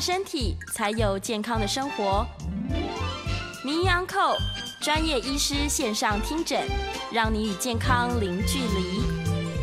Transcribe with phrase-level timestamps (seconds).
[0.00, 2.26] 身体，才有健康的生活。
[3.64, 4.36] 名医安扣
[4.80, 6.60] 专业医师线上听诊，
[7.12, 9.02] 让你与健康零距离。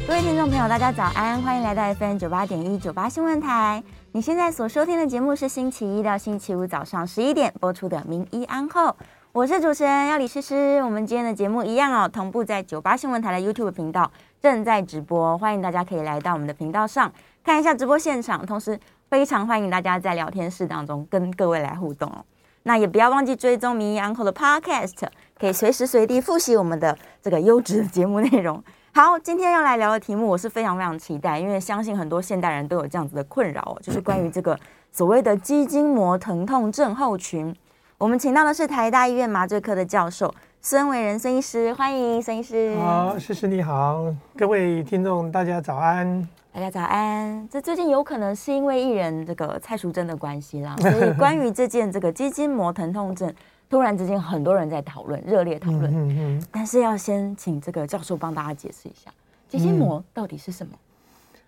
[0.05, 3.81] 各位听众朋友，大家早安，欢迎来到 FM 九八点一九八新闻台。
[4.11, 8.87] 你现在所收听的节目是星期一到星期五早上十一点播出的《名医安后》，
[9.31, 10.83] 我是主持人要李诗诗。
[10.83, 17.09] 我们今天的节目一样哦，同步在九八新闻台的 YouTube 频道正在直播，欢迎大家可以来到我们的频道上
[17.43, 18.77] 看一下直播现场，同时
[19.13, 22.25] 非常欢迎大家在聊天室当中跟各位来互动哦。
[22.63, 25.07] 那也不要忘记追踪《名医安后》的 Podcast，
[25.39, 28.63] 可以随时随地复习我们的这个优质的节目内容。
[28.91, 34.59] 好，今天要来聊的题目，我是非常非常期待，因为相信很多现代人都有这样子的困扰哦，就是关于这个
[34.91, 37.55] 所谓的肌筋膜疼痛症候群。
[37.99, 42.75] 我们请到的是台大医院麻醉科的教授孙维仁孙医师，欢迎孙医师。
[42.77, 47.49] 好，谢谢你好，各位听众大家早安，大家早安。
[47.49, 53.33] 这最近有可能是因为艺人这个蔡淑臻的关系啦， 所以关于这件这个肌筋膜疼痛症。
[53.67, 55.85] 突然之间，很多人在讨论，热烈讨论。
[55.91, 56.47] 嗯嗯嗯。
[56.51, 59.09] 但是要先请这个教授帮大家解释一下，
[59.49, 60.77] 肌筋膜到底是什么？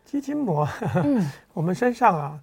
[0.04, 0.68] 肌筋膜，
[1.04, 2.40] 嗯， 我们身上啊，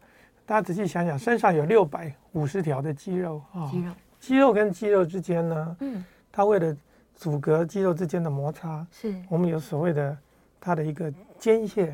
[0.46, 3.68] 大家仔细想想，身上有六百五十条的肌肉啊。
[3.72, 6.76] 肌肉，肌肉跟肌肉之间呢，嗯，它为了
[7.16, 10.16] 阻隔肌肉之间的摩擦，是我们有所谓的
[10.60, 11.90] 它的一个间隙，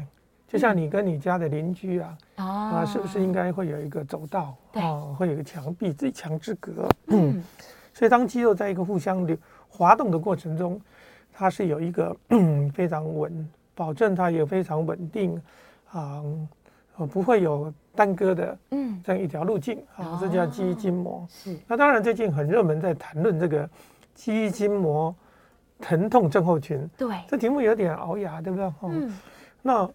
[0.49, 7.45] 就像你跟你家的邻居啊，啊，是不是应该会有一个走道啊，会有一个墙壁，这一墙之隔，嗯。
[7.93, 9.37] 所以，当肌肉在一个互相流
[9.69, 10.81] 滑动的过程中，
[11.33, 12.17] 它是有一个
[12.73, 15.35] 非常稳，保证它也非常稳定，
[15.91, 16.23] 啊、
[16.97, 21.27] 呃，不会有耽搁的，嗯，这样一条路径啊，这叫肌筋膜。
[21.29, 21.59] 是。
[21.67, 23.69] 那当然，最近很热门在谈论这个
[24.15, 25.13] 肌筋膜
[25.81, 26.89] 疼痛症候群。
[26.97, 27.17] 对。
[27.27, 28.73] 这题目有点熬牙，对不对？
[28.85, 29.13] 嗯。
[29.61, 29.91] 那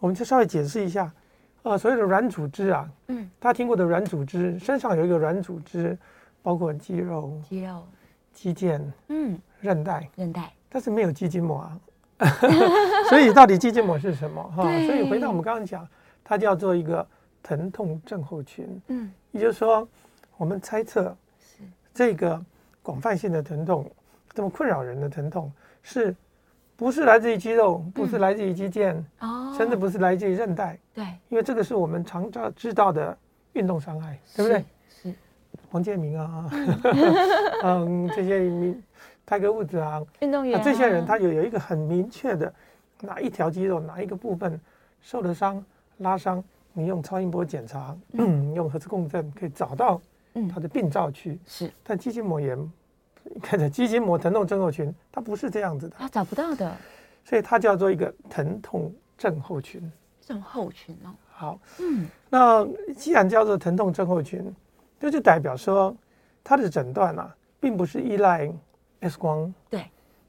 [0.00, 1.14] 我们就稍微解释一下，啊、
[1.62, 5.96] 呃，所谓的软组织啊，嗯，大家听过的软组织，身上有一个软组织。
[6.42, 7.86] 包括肌肉、肌肉、
[8.32, 11.78] 肌腱、嗯、韧带、韧带，但是没有肌筋膜啊。
[13.10, 14.42] 所以到底肌筋膜是什么？
[14.56, 15.86] 哈，所以回到我们刚刚讲，
[16.24, 17.06] 它叫做一个
[17.42, 18.66] 疼痛症候群。
[18.86, 19.86] 嗯，也就是说，
[20.38, 21.62] 我们猜测是
[21.92, 22.42] 这个
[22.82, 23.84] 广泛性的疼痛，
[24.32, 26.16] 这么困扰人的疼痛，是
[26.80, 27.84] 不是来自于肌肉？
[27.94, 28.96] 不是来自于肌腱？
[29.18, 30.78] 哦，甚至不是来自于韧带？
[30.94, 33.14] 对，因为这个是我们常常知道的
[33.52, 34.64] 运动伤害，对不对？
[34.88, 35.14] 是
[35.72, 36.50] 王建民啊，
[37.64, 38.82] 嗯，这些名
[39.26, 42.50] 泰格伍兹啊，运动员啊，这些人他有有一个很明确的
[43.02, 44.58] 哪一条肌肉哪一个部分
[45.02, 45.62] 受了伤
[45.98, 46.42] 拉伤，
[46.72, 50.00] 你用超音波检查，嗯，用核磁共振可以找到
[50.50, 51.38] 它的病灶区。
[51.44, 52.56] 是，但肌筋膜炎，
[53.42, 56.76] 看着肌筋膜疼痛症候群，它不是这样子的，啊，找不到的，
[57.24, 59.80] 所以它叫做一个疼痛症候群。
[60.20, 62.66] 症候群哦，好，嗯，那
[62.96, 64.54] 既然叫做疼痛症候群。
[65.02, 65.96] 这就代表说，
[66.44, 68.52] 它的诊断啊，并不是依赖
[69.00, 69.50] X 光。
[69.70, 69.86] 对，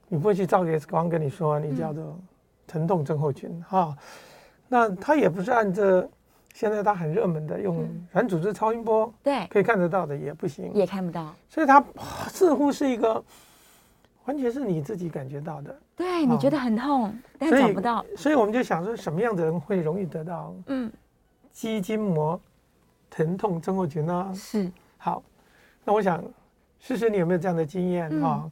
[0.08, 2.18] 你不会去照个 X 光跟你说你叫做
[2.66, 3.98] 疼痛症候群哈、嗯哦。
[4.68, 5.82] 那它也不是按照
[6.52, 11.34] 现在它很热门的用软组织超音波，对，可以看得到的也不行，也看不到。
[11.48, 11.82] 所以它
[12.28, 13.22] 似乎是一个
[14.24, 15.78] 完全是你自己感觉到的。
[15.96, 18.30] 对，你觉得很痛，哦、但找不到所。
[18.30, 20.54] 以我们就想说，什么样的人会容易得到？
[20.66, 20.92] 嗯，
[21.52, 22.40] 肌筋膜。
[23.14, 24.32] 疼痛症候群呢？
[24.34, 25.22] 是好，
[25.84, 26.24] 那我想
[26.80, 28.50] 诗诗，你有没有这样的经验啊？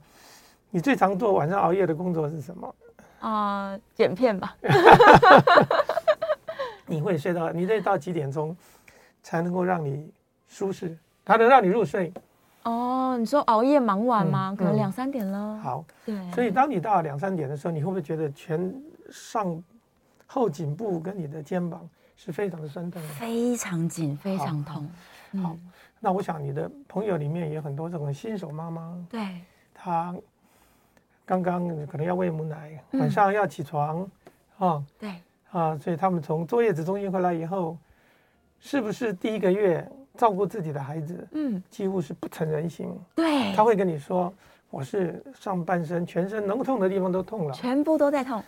[0.68, 2.74] 你最常做晚上熬夜的工作是什么？
[3.20, 4.54] 啊、呃，剪片吧。
[6.90, 8.56] 你会睡到你得到几点钟
[9.22, 10.10] 才能够让你
[10.48, 12.12] 舒适，它能让你入睡？
[12.64, 14.50] 哦，你说熬夜忙完吗？
[14.50, 15.60] 嗯、可能两三点了、嗯。
[15.60, 16.32] 好，对。
[16.32, 18.74] 所以当你到了两三点的时候，你会不会觉得全
[19.10, 19.62] 上
[20.26, 21.88] 后颈部跟你的肩膀？
[22.22, 24.82] 是非常的酸痛，非常紧，非常痛。
[24.84, 24.90] 好，
[25.32, 25.56] 嗯、好，
[26.00, 29.40] 那我想你的朋友里面也有很多这种新手妈妈，对，
[29.72, 30.14] 她
[31.24, 34.06] 刚刚可能要喂母奶，嗯、晚上要起床，
[34.58, 35.14] 啊，对，
[35.50, 37.76] 啊，所以他们从坐月子中心回来以后，
[38.60, 39.86] 是不是第一个月
[40.16, 44.32] 照顾自己的孩子，嗯，几乎是不成人形，对，他会跟你说，
[44.70, 48.42] 我是上半身全身能痛的地方都痛了，全部都在痛。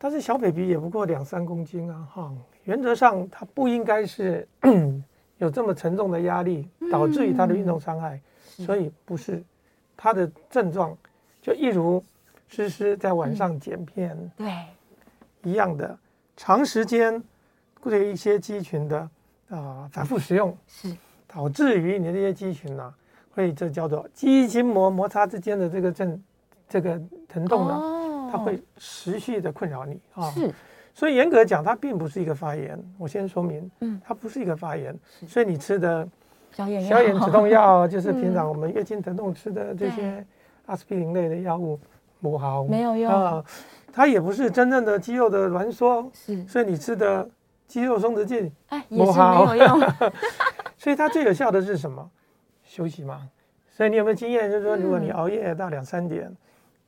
[0.00, 2.32] 但是小 baby 也不过两三公斤啊，哈，
[2.64, 4.46] 原则上他不应该是
[5.38, 7.80] 有这么沉重的压力导致于他的运动。
[7.80, 8.20] 伤害，
[8.58, 9.42] 嗯、所以不是
[9.96, 10.96] 他的症状
[11.42, 12.04] 就一如
[12.46, 14.52] 诗诗在晚上剪片、嗯、对
[15.44, 15.98] 一样的
[16.36, 17.22] 长时间
[17.82, 19.08] 对一些肌群的啊、
[19.50, 20.94] 呃、反复使用是。
[21.26, 22.94] 导致于你的这些肌群呢、啊、
[23.30, 26.22] 会这叫做肌筋膜摩擦之间的这个症
[26.68, 27.74] 这个疼痛呢。
[27.74, 28.04] 哦。
[28.30, 30.52] 它会持续的困扰你啊，是，
[30.92, 32.78] 所以严格讲，它并不是一个发炎。
[32.98, 34.94] 我先说明，嗯，它不是一个发炎，
[35.26, 36.06] 所以你吃的
[36.52, 40.22] 消炎消炎止痛药， 就是平常我们月经疼痛吃的这些
[40.66, 41.80] 阿司匹林类的药物，
[42.20, 43.10] 不好，没有用。
[43.10, 43.42] 啊。
[43.92, 47.28] 它也不是真正的肌肉的挛缩，是，所以你吃的
[47.66, 49.80] 肌肉松弛剂，哎，也是没有用。
[50.76, 52.10] 所以它最有效的是什么？
[52.64, 53.28] 休息嘛。
[53.70, 54.50] 所以你有没有经验？
[54.50, 56.34] 就是说，如果你熬夜到两三点。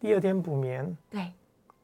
[0.02, 1.30] 第二天补眠，对，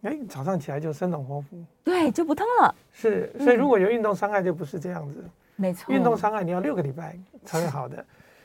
[0.00, 2.74] 哎，早上起来就生龙活虎，对，就不痛了。
[2.90, 5.22] 是，所以如果有运动伤害，就不是这样子。
[5.54, 7.14] 没错，运动伤害你要六个礼拜
[7.44, 8.02] 才会好的。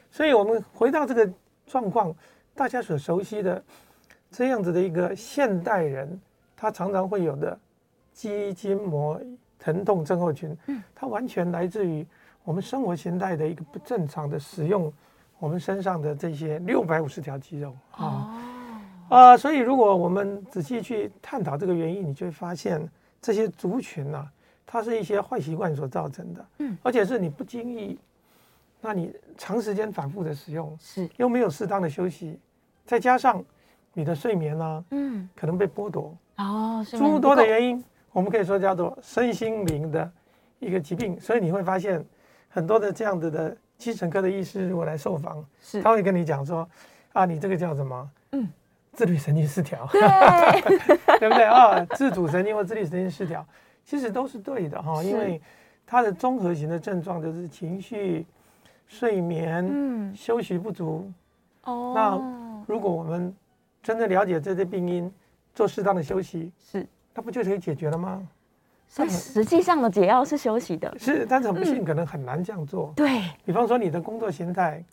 [0.09, 1.31] 所以我们回到这个
[1.65, 2.13] 状况，
[2.53, 3.63] 大家所熟悉的
[4.29, 6.19] 这样子的一个现代人，
[6.61, 7.57] 他常常会有的
[8.13, 9.19] 肌筋膜
[9.57, 12.05] 疼痛症候群，嗯，它完全来自于
[12.43, 14.93] 我们生活形态的一个不正常的使用
[15.39, 17.71] 我们身上的这些六百五十条肌肉。
[17.93, 18.05] 啊。
[18.05, 18.41] 哦。
[19.09, 22.87] 啊、呃，所以如果我们仔细去探讨这个原因，你就会发现
[23.19, 24.31] 这些族群呢、啊，
[24.63, 27.97] 它是一些坏习惯所造成的，嗯，而且是你不经意，
[28.79, 31.09] 那你长时间反复的使用，是。
[31.17, 32.39] 又没有适当的休息，
[32.85, 33.43] 再加上
[33.93, 40.11] 你的睡眠呢、啊，嗯，可能被剥夺，哦，诸多的原因，我们可以说叫做身心灵的
[40.59, 42.03] 一个疾病，所以你会发现
[42.49, 45.81] 很多的这样子的精神科的医师如果来受访，是。
[45.81, 46.67] 他会跟你讲说，
[47.13, 48.09] 啊，你这个叫什么？
[48.31, 48.47] 嗯。
[48.93, 50.01] 自律神经失调，对，
[51.17, 51.45] 对不对？
[51.45, 51.79] 啊？
[51.91, 53.43] 自主神经或自律神经失调，
[53.85, 55.41] 其实都是对的哈，因为
[55.87, 58.25] 它的综合型的症状就是情绪、
[58.87, 61.09] 睡眠、嗯、休息不足。
[61.63, 63.33] 哦，那如果我们
[63.81, 65.09] 真的了解这些病因，
[65.53, 68.27] 做适当的休息，是，那不就可以解决了吗？
[68.87, 72.91] 所以实际上的解药是休息的，是，但是很不幸可能很难这样做。
[72.95, 74.83] 对，比方说你的工作形态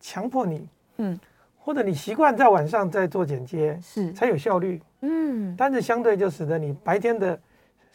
[0.00, 0.68] 强迫你，
[0.98, 1.18] 嗯。
[1.64, 4.12] 或者你习惯在晚上在做剪接，是。
[4.12, 7.40] 才有效率，嗯，但是相对就使得你白天的，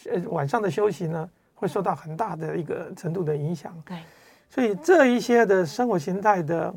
[0.09, 3.97] 呃晚上的休息呢，会受到很大的一个程度的影响，对，
[4.49, 6.73] 所以这一些的生活形态的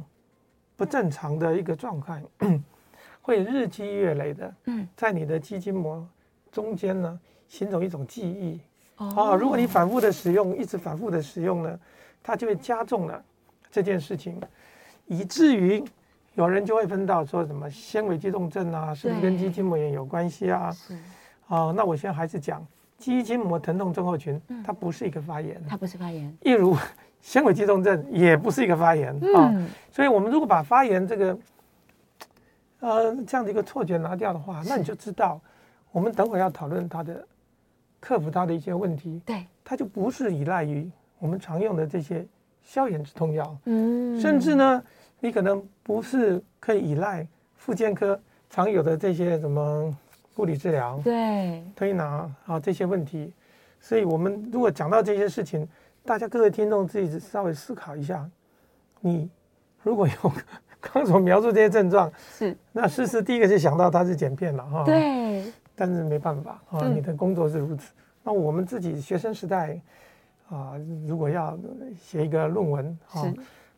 [0.76, 2.20] 不正常的一个状况，
[3.20, 6.06] 会日积月累的，嗯，在你的肌筋膜
[6.50, 8.60] 中间呢，形成一种记忆，
[8.96, 11.80] 哦，如果你反复的使用，一直反复的使用呢，
[12.22, 13.22] 它就会加重了
[13.70, 14.40] 这件事情，
[15.06, 15.82] 以至于。
[16.36, 20.70] 有人就会分到说什么纤维肌痛症啊，是不是跟肌筋膜炎有关系啊？
[20.70, 20.96] 是。
[21.48, 22.64] 哦，那我现在还是讲
[22.96, 26.32] 肌筋膜疼痛症候群，它不是一个发炎，它不是发炎。
[26.42, 26.74] 例如
[27.20, 29.52] 纤维肌痛症也不是一个发炎啊。
[29.90, 31.36] 所以，我们如果把发炎这个
[32.80, 35.40] 呃这样的一个错觉拿掉的话，那你就知道，
[35.92, 37.26] 我们等会要讨论它的
[38.00, 39.22] 克服它的一些问题。
[39.24, 42.26] 对，它就不是依赖于我们常用的这些
[42.62, 43.56] 消炎止痛药。
[43.64, 44.82] 嗯，甚至呢。
[45.22, 48.18] 你可能不是可以依赖复健科
[48.48, 49.94] 常有的这些什么
[50.36, 53.30] 物理治疗、对推拿啊这些问题，
[53.82, 55.68] 所以我们如果讲到这些事情，
[56.06, 58.26] 大家各位听众自己稍微思考一下，
[59.00, 59.28] 你
[59.82, 60.32] 如果有
[60.92, 62.56] 刚所描述这些症状，是。
[62.72, 65.44] 那诗诗第一个就想到他是剪片了哈，对，
[65.74, 67.92] 但是没办法啊，你的工作是如此。
[68.22, 69.80] 那我们自己学生时代
[70.48, 70.74] 啊，
[71.06, 71.58] 如果要
[71.98, 73.24] 写一个论文啊。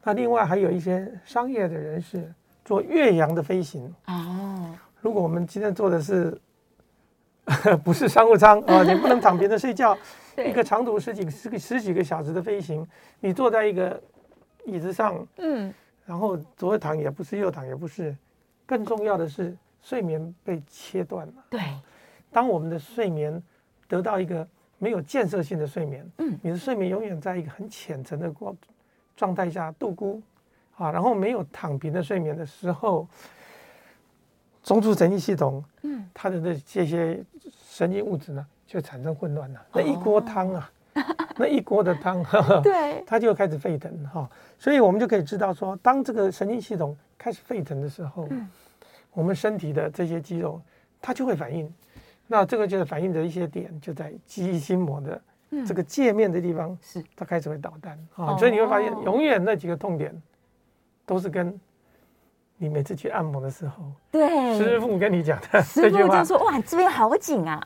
[0.04, 2.28] 那另外还有一些商业的人士
[2.64, 4.74] 做越洋的飞行哦。
[5.00, 6.36] 如果我们今天做的是
[7.84, 9.96] 不是商务舱啊，你不能躺平的睡觉，
[10.44, 12.84] 一个长途十几十个十几个小时的飞行，
[13.20, 14.00] 你坐在一个
[14.64, 15.72] 椅子上，嗯，
[16.04, 18.16] 然后左躺也不是，右躺也不是，
[18.66, 21.34] 更重要的是睡眠被切断了。
[21.50, 21.60] 对，
[22.30, 23.42] 当我们的睡眠
[23.88, 24.46] 得到一个
[24.78, 28.56] 没有建设性的睡眠，嗯，你的睡眠永远在一个很浅层的过。
[29.14, 30.18] 状态下度过，
[30.74, 33.06] 啊，然后没有躺平的睡眠的时候，
[34.62, 37.22] 中枢神经系统，嗯，它的这这些
[37.62, 39.66] 神经物质呢，就产生混乱了。
[39.74, 40.72] 那一锅汤啊，
[41.36, 42.22] 那一锅的汤，
[42.62, 44.28] 对， 它就开始沸腾哈。
[44.58, 48.48] 所以我们就可以知道说，当这个神经系统开始沸腾的时候，嗯，
[49.12, 50.60] 我们身体的这些肌肉
[51.00, 51.72] 它就会反应。
[52.26, 55.20] 那这个就是反应的一些点，就在肌筋膜的。
[55.66, 60.10] 这个界面的地方是它开始会导弹啊，所以你会发现永远那几个痛点
[61.04, 61.60] 都是跟
[62.56, 67.60] 你每次去按摩的时候，对，师傅跟你讲的师傅就说：“哇，这边好紧啊。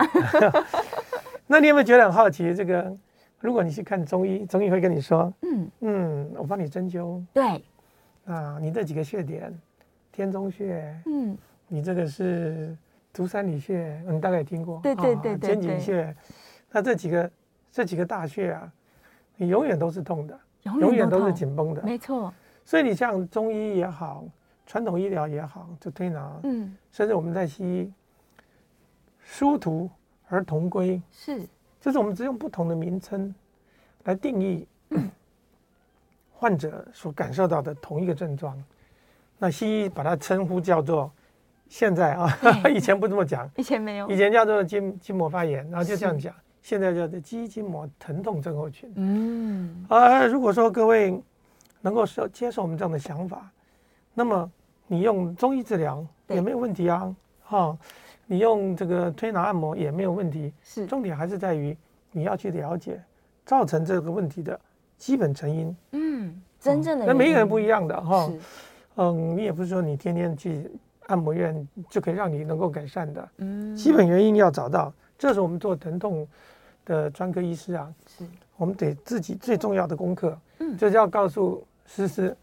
[1.46, 2.52] ”那你有没有觉得很好奇？
[2.52, 2.92] 这个，
[3.38, 5.70] 如果你去看中医，中医会跟你说：“嗯。
[5.80, 7.62] 嗯，我帮你针灸。”对，
[8.24, 9.56] 啊，你这几个穴点，
[10.10, 11.36] 天中穴，嗯，
[11.68, 12.76] 你这个是
[13.12, 16.16] 足三里穴，你大概也听过，对对对对，肩井穴。
[16.70, 17.30] 那这几个
[17.70, 18.72] 这几个大穴啊，
[19.36, 22.32] 你永远都是痛的，永远都是紧绷的，没错。
[22.64, 24.24] 所以你像中医也好，
[24.66, 27.92] 传统医疗也好，就推拿，嗯，甚至我们在西医，
[29.22, 29.88] 殊途
[30.28, 31.46] 而同归，是，
[31.86, 33.32] 就是我们只用不同的名称
[34.06, 34.66] 来定义
[36.32, 38.60] 患者所感受到的同一个症状。
[39.38, 41.08] 那西医把它称呼叫做
[41.68, 42.28] 现在啊，
[42.74, 46.34] 以前不这么讲，以前没有，以前叫做筋筋膜发炎，然后就这样讲。
[46.60, 48.92] 现在叫做肌筋膜疼痛症候群。
[48.96, 51.22] 嗯，呃如果说各位
[51.82, 53.48] 能够受接受我们这样的想法，
[54.12, 54.50] 那么
[54.88, 57.14] 你用中医治疗也没有问题啊。
[57.44, 57.78] 哈，
[58.26, 60.52] 你用这个推拿按摩也没有问题。
[60.62, 61.76] 是，重点还是在于
[62.12, 63.02] 你要去了解
[63.44, 64.58] 造成这个问题的
[64.98, 65.76] 基本成因。
[65.92, 67.06] 嗯，真正的。
[67.06, 68.30] 那每个人不一样的哈。
[68.96, 70.70] 嗯，你也不是说你天天去
[71.06, 73.28] 按摩院就可以让你能够改善的。
[73.36, 76.26] 嗯，基本原因要找到，这是我们做疼痛
[76.84, 78.24] 的专科医师啊，是
[78.56, 82.34] 我们得自己最重要的功课，嗯，就是要告诉思思，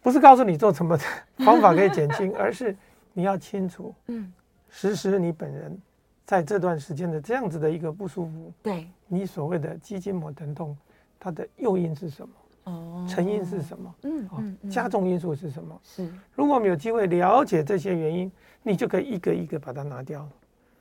[0.00, 0.96] 不是告诉你做什么
[1.38, 2.74] 方法可以减轻， 而是
[3.12, 4.32] 你要清楚，嗯，
[4.70, 5.76] 诗诗你本人
[6.24, 10.76] 在这段时间的这样子的一个不舒服，对，你所谓的肌筋膜疼痛，
[11.18, 12.34] 它的诱因是什么？
[12.64, 13.94] 哦，成因是什么？
[14.02, 14.28] 嗯
[14.62, 15.80] 嗯，加重因素是什么？
[15.82, 18.30] 是，如果我们有机会了解这些原因，
[18.62, 20.28] 你就可以一个一个把它拿掉。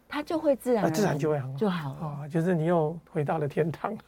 [0.10, 3.94] 它就会自然自然就会很好，就好了啊，就是你又回到了天堂。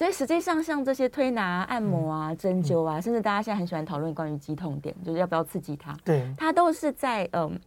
[0.00, 5.94] 所以实际上，像这些推拿、按摩啊、针灸啊，甚至大家现在很喜欢讨论关于肌痛点，就是要不要刺激它。
[6.02, 7.60] 对，它都是在嗯，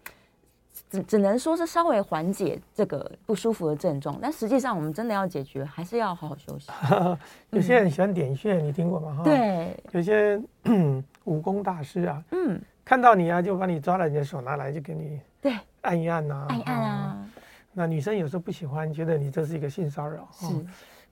[0.90, 6.72] 只只能说是稍微缓解这个不舒服的症状，但实际上我们真的要解决，还是要好好休息。
[7.52, 9.14] 有些人喜欢点穴，你听过吗？
[9.18, 10.42] 哈，对，有些
[11.26, 15.54] 武功大师啊，嗯，看到你啊，就把你抓了你的手拿来，就给你对。
[15.82, 17.30] 按一按呐，按一按啊。
[17.74, 20.28] 那女生有时候不喜欢，觉得你这是一个性骚扰。
[20.32, 20.48] 是。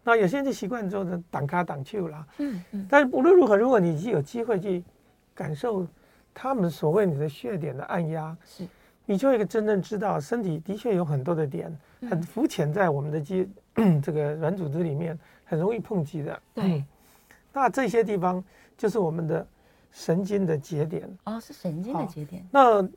[0.03, 2.27] 那有些人就习惯之后呢，挡卡挡球啦。
[2.38, 2.88] 嗯嗯。
[2.89, 4.84] 但是无论如何，如果你有机会去
[5.34, 5.88] 感受
[6.34, 8.67] 他们所谓你的穴点的按压，是，
[9.05, 11.75] 你就会真正知道身体的确有很多的点，
[12.10, 13.48] 很浮潜在我们的肌
[14.01, 16.41] 这个软组织里面，很容易碰击的。
[16.53, 16.84] 对。
[17.53, 18.43] 那这些地方
[18.77, 19.46] 就是我们的
[19.91, 21.10] 神经的节点。
[21.25, 22.46] 哦，是神经的节点。
[22.51, 22.88] 那。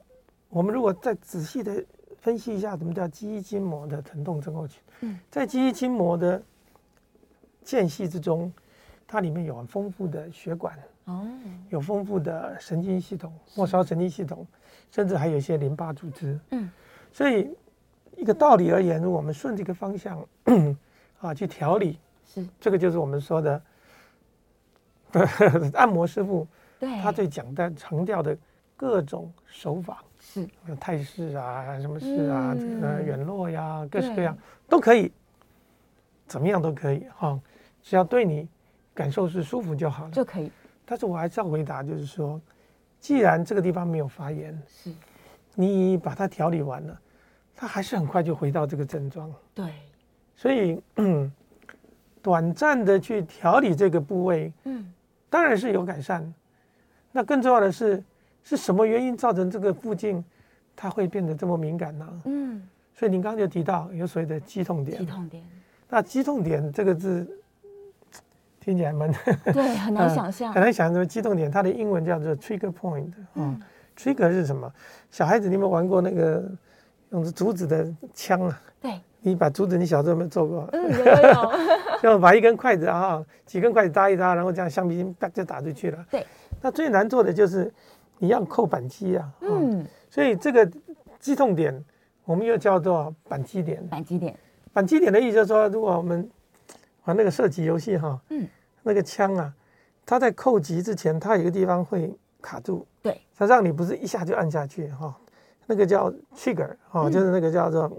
[0.50, 1.84] 我们如果再仔细的
[2.20, 4.80] 分析一下，什么叫肌筋膜的疼痛症候群？
[5.00, 6.40] 嗯，在肌筋膜的
[7.64, 8.52] 间隙之中，
[9.06, 11.26] 它里面有很丰富的血管，哦，
[11.70, 14.46] 有丰富的神经系统、末梢神经系统，
[14.90, 16.38] 甚至还有一些淋巴组织。
[16.50, 16.70] 嗯，
[17.10, 17.50] 所以
[18.16, 20.24] 一个道理而言，我们顺这个方向
[21.20, 23.62] 啊去调理，是这个就是我们说的
[25.74, 26.46] 按摩师傅，
[26.78, 28.36] 对，他最讲的强调的
[28.76, 30.02] 各种手法。
[30.18, 30.48] 是，
[30.80, 34.36] 泰式啊，什么式啊，这个远落呀，各式各样
[34.68, 35.12] 都可以，
[36.26, 37.38] 怎么样都可以哈，
[37.84, 38.48] 只要对你
[38.92, 40.50] 感受是舒服就好了，就可以。
[40.84, 42.40] 但是我还是要回答，就是说，
[42.98, 44.90] 既然这个地方没有发炎，是，
[45.54, 47.00] 你把它调理完了，
[47.54, 49.32] 它还是很快就回到这个症状。
[49.54, 49.72] 对，
[50.34, 51.30] 所以嗯，
[52.20, 54.92] 短暂的去调理这个部位，嗯，
[55.30, 56.34] 当然是有改善。
[57.12, 58.02] 那更重要的是。
[58.46, 60.22] 是什么原因造成这个附近
[60.76, 62.22] 它会变得这么敏感呢？
[62.26, 62.62] 嗯，
[62.92, 64.98] 所以您刚刚就提到有所谓的肌痛点。
[64.98, 65.42] 肌痛点，
[65.88, 67.26] 那肌痛点这个字
[68.64, 69.12] 听起来蛮
[69.44, 71.06] 对，很 难想象，很难想象。
[71.06, 73.56] 肌痛点它的英文叫做 trigger point 啊
[73.96, 74.72] ，trigger 是什么？
[75.10, 76.42] 小孩子你有没有玩过那个
[77.10, 78.62] 用竹子的枪啊？
[78.80, 80.66] 对，你把竹子，你小时候有没有做过？
[80.72, 81.52] 嗯，有有有，
[82.02, 86.06] 就把一根筷子啊，几根筷子搭一搭，然后这样橡皮筋啪就打出去了。
[86.10, 86.26] 对，
[86.62, 87.72] 那最难做的就是。
[88.20, 90.66] 一样扣扳机啊，嗯，所以这个
[91.18, 91.84] 激动点，
[92.24, 93.84] 我们又叫做扳机点。
[93.88, 94.34] 扳机点，
[94.72, 96.26] 扳机点的意思就是说，如果我们
[97.04, 98.48] 玩那个射击游戏哈，嗯，
[98.82, 99.54] 那个枪啊，
[100.04, 105.14] 它在扣击之前，它有一个地方会卡住，对，它让你不是一下就按下去哈，
[105.66, 107.90] 那个叫 trigger 哈，就是那个叫做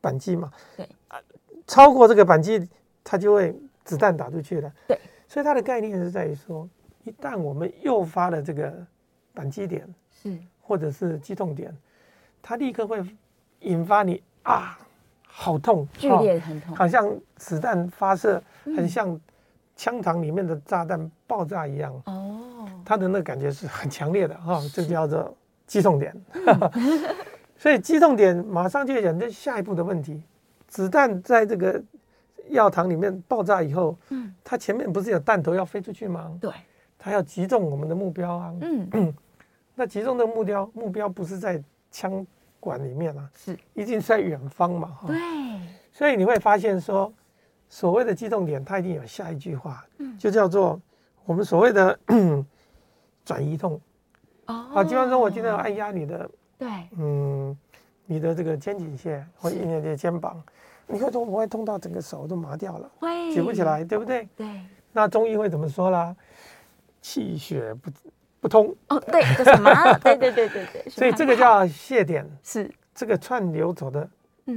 [0.00, 0.88] 扳机嘛，对，
[1.66, 2.68] 超过这个扳机，
[3.02, 6.68] 它就会子弹打出去了，对，所以它的概念是在于说，
[7.04, 8.86] 一旦我们诱发了这个。
[9.34, 11.74] 扳机点是，或者是击痛点，
[12.42, 13.02] 它立刻会
[13.60, 14.78] 引发你啊，
[15.34, 19.18] 好痛，剧烈很痛，好像子弹发射，很像
[19.74, 21.90] 枪膛里面的炸弹爆炸一样。
[22.04, 25.34] 哦，它它的那个感觉是很强烈的哈，这叫做
[25.66, 26.14] 击痛点。
[26.34, 26.70] 嗯、
[27.56, 30.22] 所以击痛点马上就讲这下一步的问题，
[30.68, 31.82] 子弹在这个
[32.50, 36.30] 药膛里面爆炸以后，嗯，它前面不是有弹头要飞出去吗？
[36.38, 36.52] 对，
[36.98, 38.54] 它要击中我们的目标啊。
[38.60, 39.14] 嗯嗯，
[39.74, 42.26] 那击中的目标目标不是在枪
[42.62, 44.88] 管里面啊，是一定是在远方嘛。
[44.88, 45.18] 哈对，
[45.90, 47.12] 所以你会发现说。
[47.74, 50.78] 所谓的肌痛点，它一定有下一句话，嗯，就叫做
[51.24, 51.98] 我们所谓的
[53.24, 53.80] 转移痛。
[54.44, 57.56] 哦，好，比方说，我今天要按压你的，对，嗯，
[58.04, 60.38] 你的这个肩颈线或者你的肩膀，
[60.86, 64.28] 你会痛，我会痛到整个手都麻掉了，会举不起来，对不对？
[64.36, 64.60] 对。
[64.92, 66.14] 那中医会怎么说啦？
[67.00, 67.90] 气血不
[68.42, 68.76] 不通。
[68.88, 69.72] 哦，对，这什么？
[70.04, 70.90] 对对对对对。
[70.90, 74.06] 所以这个叫泻点，是这个串流走的。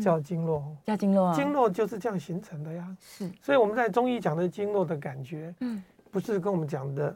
[0.01, 2.97] 叫经络，叫经络啊，经络就是这样形成的呀。
[2.99, 7.15] 是，所以我们在中医讲的经络的感觉，嗯，不是跟我们讲的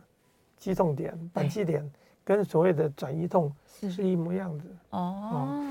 [0.56, 1.84] 激痛点、扳机点，
[2.24, 4.64] 跟所谓的转移痛是一模一样的。
[4.92, 5.66] 哦，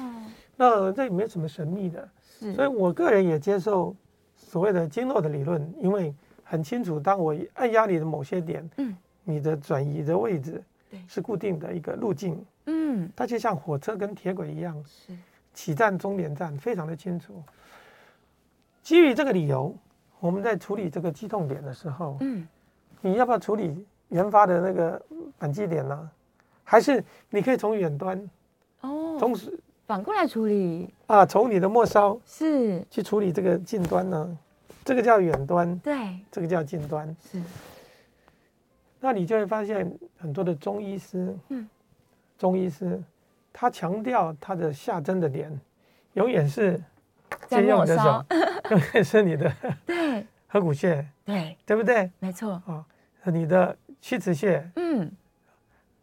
[0.57, 2.09] 那这也没什么神秘的。
[2.40, 3.95] 是，所以我个人也接受
[4.37, 6.12] 所谓的经络的理论，因为
[6.43, 12.45] 很清楚，当我按压你的某些点，嗯，你的转移的位置，对，是固定的一个路径。
[12.66, 14.83] 嗯，它就像火车跟铁轨一样。
[14.87, 15.12] 是。
[15.54, 17.42] 起站、终点站非常的清楚。
[18.80, 19.75] 基于这个理由，
[20.21, 22.47] 我们在处理这个肌痛点的时候，嗯，
[23.00, 25.02] 你要不要处理研发的那个
[25.37, 26.11] 扳机点呢？
[26.62, 28.30] 还是你可以从远端，
[28.83, 34.38] 哦，同时反过来处理啊，从你的末梢是去处理这个近端呢？
[34.85, 37.42] 这个叫远端，对，这个叫近端，是。
[39.00, 41.69] 那你就会发现很多的中医师，嗯，
[42.37, 43.02] 中医师。
[43.61, 45.50] 他强调他的下针的点，
[46.12, 46.81] 永远是
[47.49, 48.25] 借用你的手，
[48.71, 49.52] 永远是你的
[49.85, 50.25] 对。
[50.47, 51.57] 合谷穴，对。
[51.67, 52.09] 对不对？
[52.21, 52.52] 没错。
[52.67, 52.85] 啊，
[53.25, 55.11] 你的曲池穴，嗯，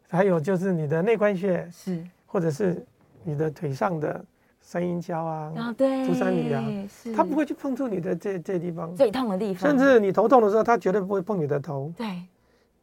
[0.08, 2.84] 还有就是你的内关穴是，或者是
[3.24, 4.22] 你的腿上的
[4.60, 8.94] 三阴交啊，啊对，足三里啊，是，他不会去碰触你的这这地方。
[8.94, 11.90] 最痛的地方，甚至你头痛的时候，他绝对不会碰你的头。
[11.96, 12.22] 对，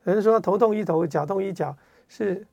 [0.05, 1.75] 有人说头痛医头，脚痛医脚，
[2.07, 2.45] 是。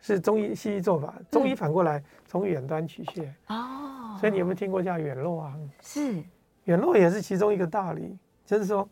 [0.00, 5.58] 是中医西医做法，中医反过来从远端取穴哦，所以你有没有听过叫远络啊？
[5.82, 6.22] 是，
[6.66, 8.88] 远络也是其中一个道理，就是说，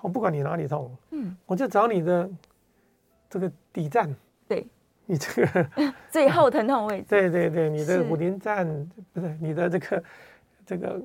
[0.00, 2.30] 我不管你哪里痛，嗯，我就找你的
[3.28, 4.14] 这个底站，
[4.46, 4.64] 对，
[5.06, 5.68] 你这个
[6.08, 10.04] 最后疼痛位置，对对对，你的五林站不是你的这个
[10.64, 11.02] 这个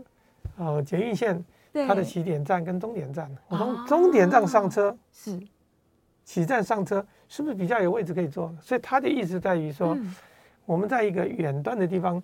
[0.58, 1.44] 哦捷运线，
[1.88, 4.96] 它的起点站跟终点站，我从终点站上车。
[5.12, 5.39] 是。
[6.30, 8.56] 起站上车是不是比较有位置可以坐？
[8.62, 10.15] 所以他的意思在于说，嗯、
[10.63, 12.22] 我们在一个远端的地方，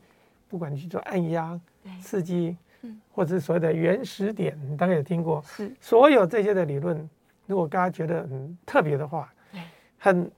[0.48, 1.60] 不管你去做按压、
[2.04, 5.42] 刺激，嗯、或者是所谓的原始点，你大概有听过。
[5.48, 5.74] 是。
[5.82, 7.10] 所有这些的理论，
[7.48, 9.60] 如果大家觉得很特别的话，对。
[9.98, 10.32] 很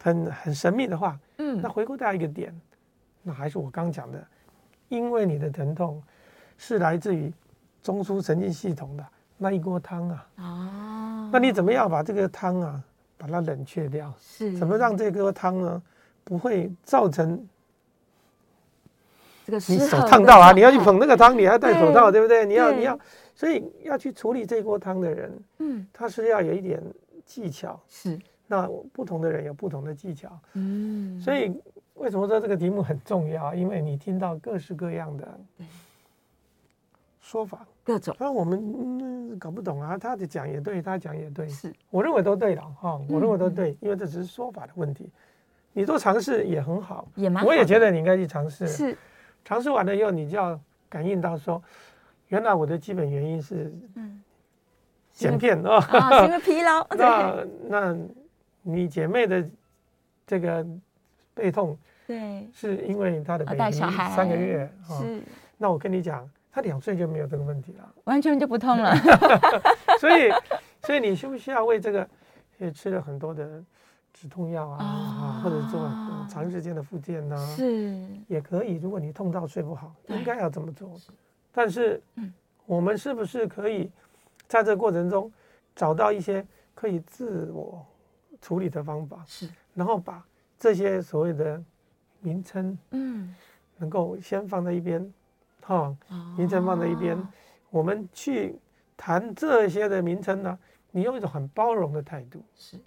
[0.00, 2.54] 很很神秘的话，嗯，那回顾到一个点，
[3.24, 4.24] 那还是我刚讲的，
[4.88, 6.00] 因为你的疼痛
[6.56, 7.34] 是来自于
[7.82, 9.04] 中枢神经系统的
[9.36, 10.28] 那一锅汤啊。
[10.36, 11.00] 哦
[11.34, 12.80] 那你怎么样把这个汤啊，
[13.18, 14.14] 把它冷却掉？
[14.20, 15.82] 是，怎么让这个汤呢，
[16.22, 17.44] 不会造成
[19.44, 20.52] 这个你手烫到啊？
[20.52, 22.46] 你要去捧那个汤，你还要戴手套，对不对？
[22.46, 22.96] 你要你要，
[23.34, 26.80] 所以要去处理这锅汤的人，嗯，他是要有一点
[27.26, 27.80] 技巧。
[27.88, 28.16] 是，
[28.46, 30.38] 那不同的人有不同的技巧。
[30.52, 31.52] 嗯，所以
[31.94, 33.52] 为什么说这个题目很重要？
[33.56, 35.36] 因为你听到各式各样的
[37.20, 37.66] 说法。
[37.84, 41.70] 各种，那我们、嗯、搞不懂啊，他的讲也对，他讲也对，是。
[41.90, 45.10] 我认为都对了哈，我认为都对，嗯、因为这只是说法的问题，
[45.74, 48.96] 你做尝试也很好，也蛮好，我也觉得你应该去尝试，是。
[49.44, 51.62] 尝试完了以后，你就要感应到说，
[52.28, 54.22] 原来我的基本原因是，嗯，
[55.12, 57.96] 剪片啊，因为疲劳， 那那
[58.62, 59.46] 你姐妹的
[60.26, 60.66] 这个
[61.34, 65.22] 背痛，对，是因为她的 baby 三个月，是，
[65.58, 66.26] 那我跟你讲。
[66.54, 68.94] 他两岁就没有这个问题了，完全就不痛了。
[69.98, 70.30] 所以，
[70.84, 72.08] 所以你需不需要为这个
[72.58, 73.60] 也吃了很多的
[74.12, 75.90] 止痛药啊，啊或者做
[76.30, 77.36] 长时间的复健呢？
[77.56, 78.76] 是，也可以。
[78.76, 80.92] 如果你痛到睡不好，应该要这么做。
[81.50, 82.00] 但是，
[82.66, 83.90] 我们是不是可以
[84.46, 85.32] 在这个过程中
[85.74, 87.84] 找到一些可以自我
[88.40, 89.24] 处理的方法？
[89.26, 90.24] 是，然后把
[90.56, 91.60] 这些所谓的
[92.20, 93.34] 名称，嗯，
[93.76, 95.12] 能够先放在一边。
[95.66, 95.96] 哈，
[96.36, 97.16] 名称放在一边，
[97.70, 98.58] 我们去
[98.96, 100.58] 谈这些的名称呢，
[100.90, 102.78] 你用一种很包容的态度，是，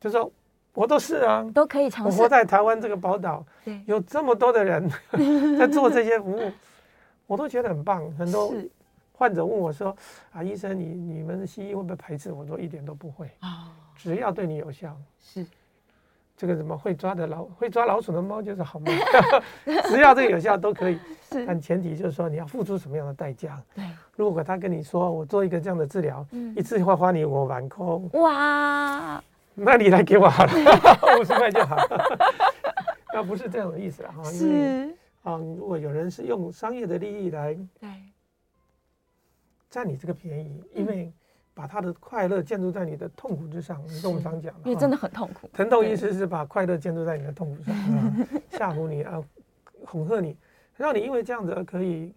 [0.00, 0.30] 就说
[0.74, 2.16] 我都是啊，都可以尝试。
[2.16, 4.90] 我活在台湾这个宝岛，对，有这么多的人
[5.58, 6.52] 在做这些服务，
[7.26, 8.10] 我都觉得很棒。
[8.12, 8.54] 很多
[9.12, 9.96] 患者问我说
[10.32, 13.30] ：“啊，医生，你你们的西医会不会排斥？”我说：“一点都不会。”
[13.96, 15.46] 只要对你有效，是
[16.36, 18.92] 这个什么会抓的老会抓老鼠的猫就是好猫，
[19.88, 20.98] 只要这个有效都可以。
[21.32, 23.60] 是，但前提就是说你要付出什么样的代价。
[23.74, 27.84] 对，如果他跟你说我做一个这样的治疗，嗯，一次会花你我万块，
[28.20, 30.52] 哇，那你来给我好了，
[31.18, 32.06] 五十块就好了。
[33.12, 34.22] 那不是这样的意思了哈。
[34.24, 34.94] 是
[35.24, 37.88] 啊，如果有人是用商业的利益来对
[39.68, 41.12] 占你这个便宜，因为。
[41.56, 45.48] 把他的快乐建筑在你的痛苦之上，你跟我们常讲，因为真的很痛苦。
[45.54, 47.74] 疼痛意思是把快乐建筑在你的痛苦上，
[48.50, 49.22] 吓唬你啊，
[49.86, 50.36] 恐吓你，
[50.76, 52.14] 让你因为这样子而可以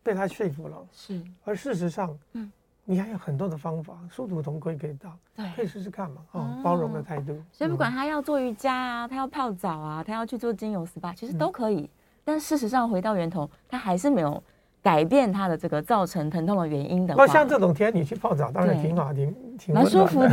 [0.00, 0.86] 被他说服了。
[0.92, 2.52] 是，而事实上，嗯，
[2.84, 7.36] 你还有很多的方法，殊途同归可以到，对，可以试试看嘛，啊，包容的态度。
[7.50, 11.90] 所以不管他要做瑜伽啊，他要泡澡啊，他要去做精油 SPA，其实都可以。
[12.24, 14.40] 但事实上回到源头，他还是没有。
[14.88, 20.30] 改变它的这个造成疼痛的原因的话，那像这种天你去泡澡当然挺好，挺挺蛮舒服的。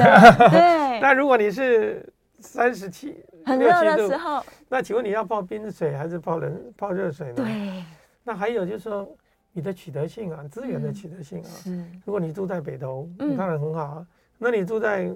[0.49, 0.99] 对。
[1.03, 2.07] 那如果你是
[2.39, 7.43] 三十七很热的时候，那请问你要泡冰水还是泡冷泡热水呢？
[7.43, 7.83] 对。
[8.23, 9.05] 那还有就是说
[9.51, 11.51] 你的取得性啊，资源的取得性啊。
[11.61, 11.83] 是。
[12.05, 14.07] 如果你住在北投，你当然很好啊。
[14.37, 15.13] 那你住在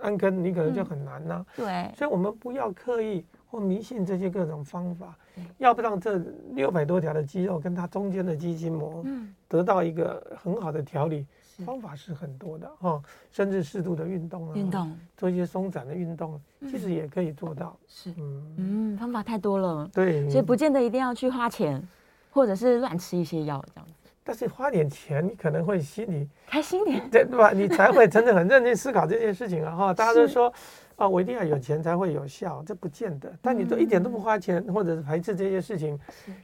[0.00, 1.44] 安坑，你可能就很难呐。
[1.56, 1.90] 对。
[1.96, 5.16] 所以我们不要刻意或迷信这些各种方法。
[5.58, 6.20] 要不让这
[6.52, 9.04] 六百多条的肌肉跟它中间的肌筋膜，
[9.48, 11.26] 得到一个很好的调理，
[11.64, 17.76] 方法是很多的哈，甚至适度的运动啊，运动做一些松展的运动，其实也可以做到。
[17.86, 21.82] 是，嗯嗯，方法太多了，对，所以不见得一定要去花钱，
[22.30, 24.10] 或者是乱吃一些药这样子。
[24.22, 27.50] 但是花点钱，你可能会心里开心点，对对吧？
[27.52, 29.94] 你才会真的很认真思考这件事情啊哈。
[29.94, 30.52] 大家都说。
[31.00, 33.32] 啊，我一定要有钱才会有效，这不见得。
[33.40, 35.98] 但你都一点都不花钱，或者是排斥这些事情，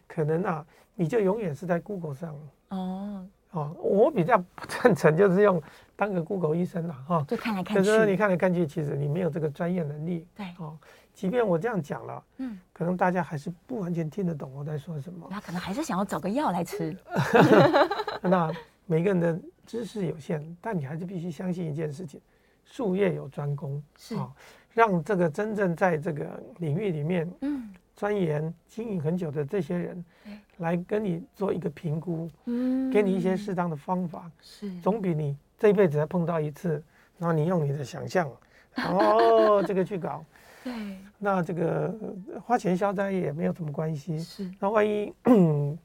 [0.09, 2.35] 可能啊，你就永远是在 Google 上。
[2.71, 5.63] 哦哦，我比较不赞成，就是用
[5.95, 7.23] 当个 Google 医生了哈。
[7.29, 10.27] 就看来看去，你看来看去，其实你没有这个专业能力。
[10.35, 10.47] 对。
[10.59, 10.75] 哦，
[11.13, 15.29] 即便我这样讲了，嗯，可能大家还是不完全听得懂我在说什么。
[15.31, 16.97] 那可能还是想要找个药来吃。
[18.23, 18.51] 那
[18.87, 22.19] 每个人的知识有限，但你还是必须相信一件事情。
[22.67, 24.15] 术业有专攻，是。
[24.17, 24.31] 啊，
[24.75, 30.05] 让这个真正在这个领域里面，嗯，钻研经营很久的这些人，
[30.59, 36.83] 来跟你做一个评估，嗯，给你一些适当的方法，是，总比你这一辈子才碰到一次，
[37.19, 38.31] 然后你用你的想象，
[38.77, 40.23] 哦，这个去搞，
[40.63, 41.95] 对，那这个
[42.45, 45.13] 花钱消灾也没有什么关系，是，那万一。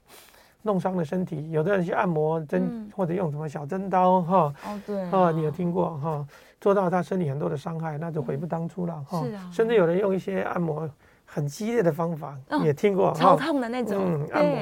[0.64, 6.28] 弄伤了身体，有的人去按摩针，嗯、或者用什么小针刀，哈，哦对，啊，你有听过哈？
[6.62, 9.30] 做到他身体很多的伤害，那就悔不当初了，哈、嗯。
[9.30, 9.50] 是啊。
[9.52, 10.90] 甚至有人用一些按摩
[11.26, 14.56] 很激烈的方法，哦、也听过，超痛的那种，嗯，按摩，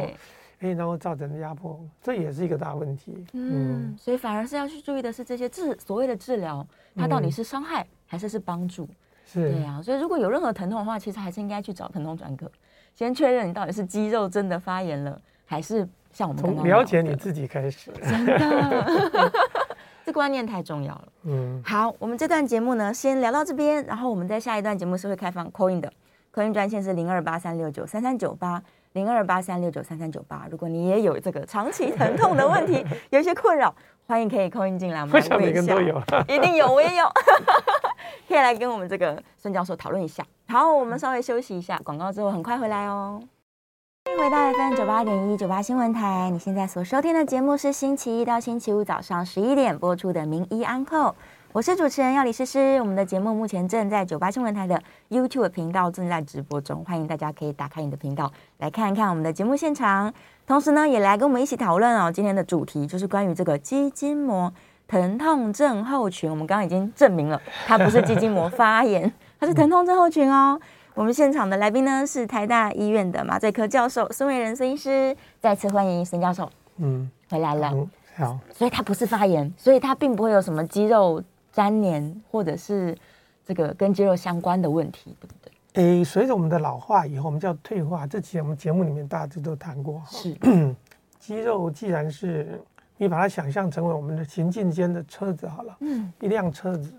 [0.62, 3.26] 哎，然后造成的压迫，这也是一个大问题。
[3.34, 8.88] 嗯，嗯所以反而是要去注意的是这些治所谓的治疗，它到底是伤害还是是帮助？
[9.26, 9.52] 是、嗯。
[9.52, 12.50] 对啊，所以如果有任何疼痛的话，其实还是应该去找疼痛专科，
[12.96, 15.20] 先确认你到底是肌肉真的发炎了。
[15.46, 19.32] 还是像我们从了解你自己开始，真的，
[20.10, 21.08] 这观念太重要了。
[21.26, 25.94] 嗯，好，我们这段节目呢，先聊到这边，然后我们在下一段节目是会开放 call in 的
[26.34, 28.60] ，call in 专线是零二八三六九三三九八
[28.94, 30.48] 零二八三六九三三九八。
[30.50, 33.72] 如果你也有这个长期疼痛的问题， 有一些困扰，
[34.08, 35.80] 欢迎可以 call in 进来，我们来问一下。
[36.28, 37.06] 一定有，我也有，
[38.28, 40.26] 可以来跟我们这个孙教授讨论一下。
[40.48, 43.22] 好，我们稍微休息一下，广告之后很快回来哦。
[44.10, 50.98] 欢迎回到 FM 九八点一九八新闻台，你现在所收听的节目是星期一到星期五早上十一点播出的《名医安扣》，
[51.52, 52.80] 我是主持人药理诗诗。
[52.80, 60.12] 我们的节目目前正在九八新闻台的 YouTube 频道正在直播中，欢迎大家可以打开你的频道来看一看我们的节目现场，
[60.48, 62.12] 同时呢也来跟我们一起讨论哦。
[62.12, 64.52] 今天的主题就是关于这个肌筋膜
[64.88, 70.60] 疼痛症候群，我们刚刚已经证明了它不是肌筋膜发炎，它是疼痛症候群哦。
[71.00, 76.52] 我们现场的来宾呢是台大医院的麻醉科教授孙伟仁孙医师，再次欢迎孙教授。
[76.76, 77.72] 嗯，回来了。
[78.18, 82.94] 好，所以他不是发炎，所以他并不会有什么肌肉粘连或者是
[83.46, 85.54] 这个跟肌肉相关的问题，对不对？
[85.82, 88.06] 诶，随着我们的老化以后，我们叫退化。
[88.06, 90.04] 这期我们节目里面大致都谈过。
[90.06, 90.38] 是，
[91.18, 92.62] 肌 肉既然是
[92.98, 96.92] 你把它想象成为我们的行进间的车子好了，嗯，一辆车子。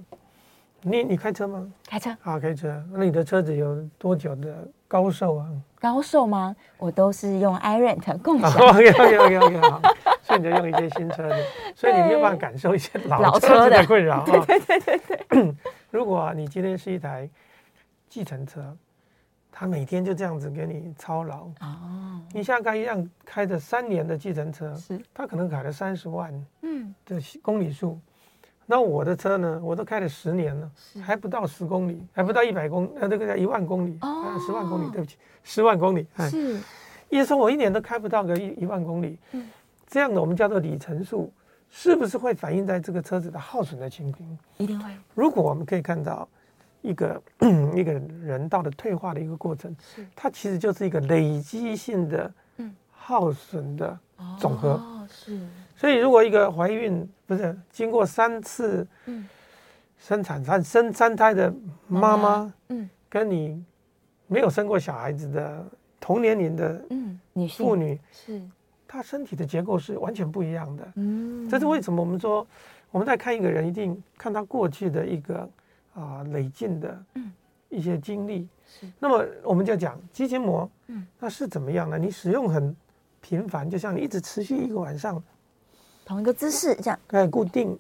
[0.83, 1.71] 你你开车吗？
[1.87, 2.83] 开车啊，开车。
[2.93, 5.49] 那你的车子有多久的高寿啊？
[5.79, 6.55] 高寿吗？
[6.79, 8.51] 我都是用 iRent 共享。
[8.51, 9.83] OK OK OK OK 好。
[10.23, 11.37] 所以你就用一些新车的，
[11.75, 14.25] 所以你没有办法感受一些老车的困扰啊。
[14.47, 15.55] 对对对对对。
[15.91, 17.29] 如果你今天是一台
[18.09, 18.77] 计程车，
[19.51, 22.21] 他每天就这样子给你操劳哦。
[22.33, 27.99] 你像刚一辆开着三年的计程车，是，他可能开了三十万嗯的公里数。
[28.71, 30.71] 那我的车呢，我都开了十年了，
[31.03, 36.57] 还不到十公里，还不到一百公，呃，这个叫一万公里，啊，十万公里，对不起，十万公里，是，
[37.09, 39.45] 意思说我一年都开不到个一一万公里，嗯，
[39.89, 41.33] 这样的我们叫做里程数，
[41.69, 44.39] 是不是会反映在这个车子的耗损的情况？
[44.59, 44.89] 一定会。
[45.17, 46.29] 如果我们可以看到
[46.81, 47.21] 一个
[47.75, 53.99] 一个人道的退化的一个过程，是，它其实就是一个累积性的，嗯，耗损的
[54.39, 55.41] 总和，哦，是。
[55.77, 58.87] 所以，如果一个怀孕不是经过三次
[59.99, 61.53] 生产、产生三胎的
[61.89, 63.65] 妈妈，嗯，跟你
[64.27, 65.65] 没有生过小孩子的
[65.99, 68.43] 同年龄的嗯女妇女是，
[68.87, 70.93] 她身体的结构是完全不一样的。
[70.97, 72.03] 嗯，这是为什么？
[72.03, 72.47] 我们说
[72.91, 75.49] 我们在看一个人，一定看他过去的一个
[75.95, 77.03] 啊累进的
[77.69, 78.47] 一些经历。
[78.67, 81.97] 是，那么我们就讲肌筋膜，嗯，那是怎么样呢？
[81.97, 82.77] 你使用很
[83.21, 85.23] 频繁，就像你一直持续一个晚上。
[86.05, 87.79] 同一个姿势这样，哎，固定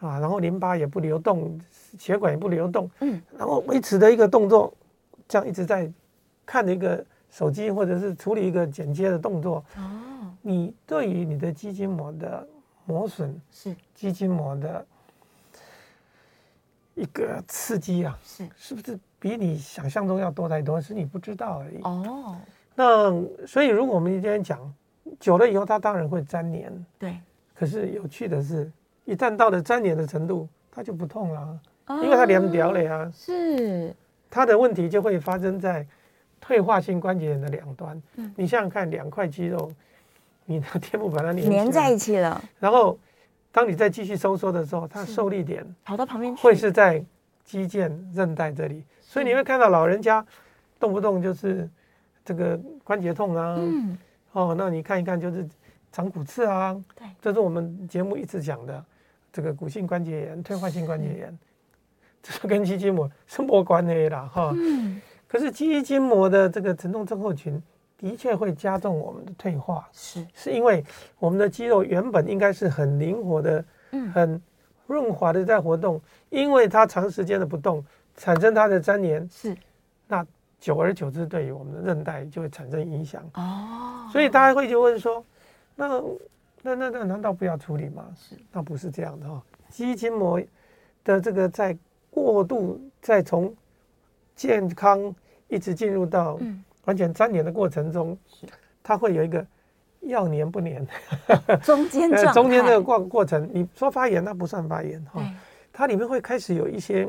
[0.00, 1.60] 啊，然后淋巴也不流动，
[1.96, 4.74] 血管也不流动，嗯，然后维持的一个动作，
[5.28, 5.88] 这样一直在
[6.44, 12.44] 看着一个手机或者是处理一个剪接的动作，哦，你对于你的肌筋膜的
[12.84, 14.84] 磨损是肌筋膜的
[16.94, 20.80] 一个刺激啊，是是不是比你想象中要多太多？
[20.80, 21.80] 是你不知道而已。
[21.82, 22.36] 哦，
[22.78, 23.12] 那
[23.44, 24.72] 所以如果我们今天讲
[25.18, 27.16] 久了以后，它当然会粘连，对。
[27.52, 28.70] 可是有趣的是，
[29.04, 33.10] 一旦到了粘连的程度，它就不痛了，哦、因为它连掉了呀。
[33.12, 33.92] 是，
[34.30, 35.84] 它的问题就会发生在
[36.40, 38.00] 退化性关节炎的两端。
[38.14, 39.72] 嗯，你想想看，两块肌肉，
[40.44, 42.40] 你的 天幕把它粘粘在一起了。
[42.60, 42.96] 然后，
[43.50, 47.04] 当你再继续收缩的时候，它受力点跑到旁边去，会是在
[47.42, 48.84] 肌腱韧带这里。
[49.00, 50.24] 所以你会看到老人家
[50.78, 51.68] 动不动就是
[52.28, 53.56] 这个关节痛啊。
[53.58, 53.98] 嗯，
[54.32, 55.48] 哦，那你看一看就是。
[55.90, 58.84] 长骨刺啊，对，这是我们节目一直讲的，
[59.32, 61.38] 这个骨性关节炎、退化性关节炎，
[62.22, 64.52] 这是跟肌筋膜是没关系的哈。
[64.54, 65.00] 嗯。
[65.26, 67.60] 可是肌筋膜的这个疼痛症候群
[67.96, 70.84] 的确会加重我们的退化，是，是因为
[71.18, 74.42] 我们的肌肉原本应该是很灵活的，嗯，很
[74.86, 77.82] 润滑的在活动，因为它长时间的不动，
[78.14, 79.56] 产生它的粘连，是，
[80.06, 80.24] 那
[80.60, 83.22] 久而久之对于我们的韧带就会产生影响。
[83.34, 84.08] 哦。
[84.12, 85.24] 所以大家会就问说。
[85.80, 85.86] 那
[86.60, 88.04] 那那那难道不要处理吗？
[88.16, 89.42] 是，那不是这样的哈、哦。
[89.68, 90.42] 肌筋膜
[91.04, 91.78] 的这个在
[92.10, 93.54] 过度在从
[94.34, 95.14] 健康
[95.46, 96.36] 一直进入到
[96.84, 98.48] 完全粘连的过程中，嗯、
[98.82, 99.46] 它会有一个
[100.00, 100.84] 要粘不粘
[101.62, 105.24] 中间状态中间这个过过程，你说发炎那不算发炎哈，哦、
[105.72, 107.06] 它里面会开始有一些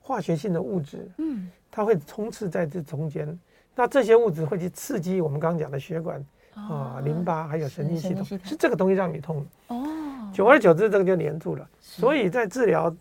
[0.00, 3.36] 化学性的物质，嗯，它会充斥在这中间，
[3.74, 6.24] 那这些物质会去刺激我们刚刚讲的血管。
[6.54, 10.30] 啊，淋巴还有神经系统，是，是这个东西让你痛哦。
[10.32, 11.68] 久而久之，这个就黏住了。
[11.80, 12.94] 所以在治疗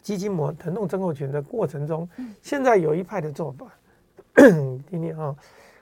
[0.00, 3.66] 肌筋膜疼痛症候群的过程中，嗯、现在有一派的做法，
[4.36, 5.34] 听听啊，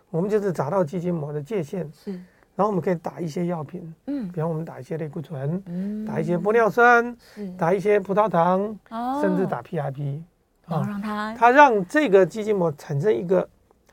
[0.09, 2.13] 我们就是找到肌筋膜的界限，是，
[2.57, 10.23] 然后我们可以打一些药品，嗯，比方我们打一些类固醇，嗯，打一些玻尿酸，是打一些葡萄糖，哦、甚至打 PRP，
[10.71, 13.49] 然后让它它让这个肌筋膜产生一个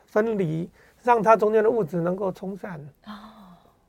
[0.05, 0.69] 分离。
[1.03, 3.13] 让它中间的物质能够冲散，哦，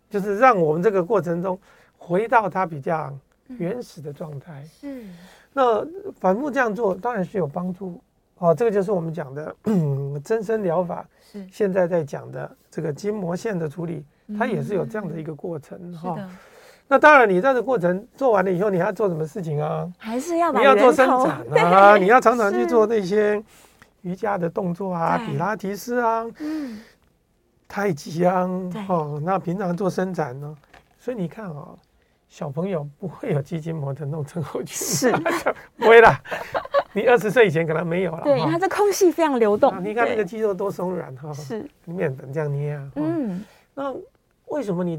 [0.09, 1.59] 就是让我们这个过程中
[1.97, 3.13] 回到它比较
[3.49, 4.63] 原始的状态。
[4.67, 5.05] 是，
[5.53, 5.85] 那
[6.21, 8.01] 反复这样做当然是有帮助。
[8.37, 9.57] 哦，这个就是我们讲的
[10.23, 11.05] 增生疗法。
[11.21, 14.05] 是，现在在讲的这个筋膜线的处理，
[14.39, 15.93] 它也是有这样的一个过程。
[15.95, 16.17] 哈，
[16.89, 19.87] 那当然，你在这个过程做完了以后，你还要做什么事情啊？
[19.99, 23.43] 还是要你要做伸展啊， 你要常常去做那些
[24.03, 26.27] 瑜伽的动作啊，比拉提斯啊。
[26.41, 26.81] 嗯。
[27.71, 28.49] 太极啊，
[28.89, 30.57] 哦，那平常做伸展呢，
[30.99, 31.79] 所以你看哦，
[32.27, 35.13] 小朋友不会有肌筋膜的那种症候群，是
[35.77, 36.19] 不会啦。
[36.95, 39.85] 你二十岁以前可能没有了，对，它这空气非常流动。
[39.85, 42.91] 你看那个肌肉多松软哈，是面粉这样捏啊。
[42.95, 43.95] 嗯，那
[44.47, 44.99] 为什么你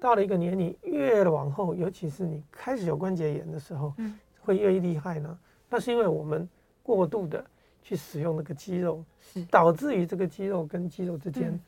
[0.00, 5.38] 到了一个年龄越往后，尤其是你开始有关节炎的时候，嗯，会越厉害呢？
[5.68, 6.48] 那是因为我们
[6.82, 7.44] 过度的
[7.82, 9.04] 去使用那个肌肉，
[9.50, 11.60] 导致于这个肌肉跟肌肉之间。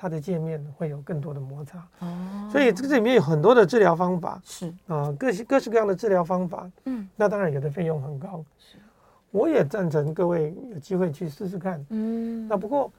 [0.00, 4.72] 它的界面会有更多的摩擦，哦，所以这个里面有很多的治疗方法，是。
[4.86, 8.78] 啊，各式各式各样的治疗方法，嗯，那当然有的费用很高，是，
[9.32, 12.92] 我也赞成各位有机会去试试看，嗯，那不过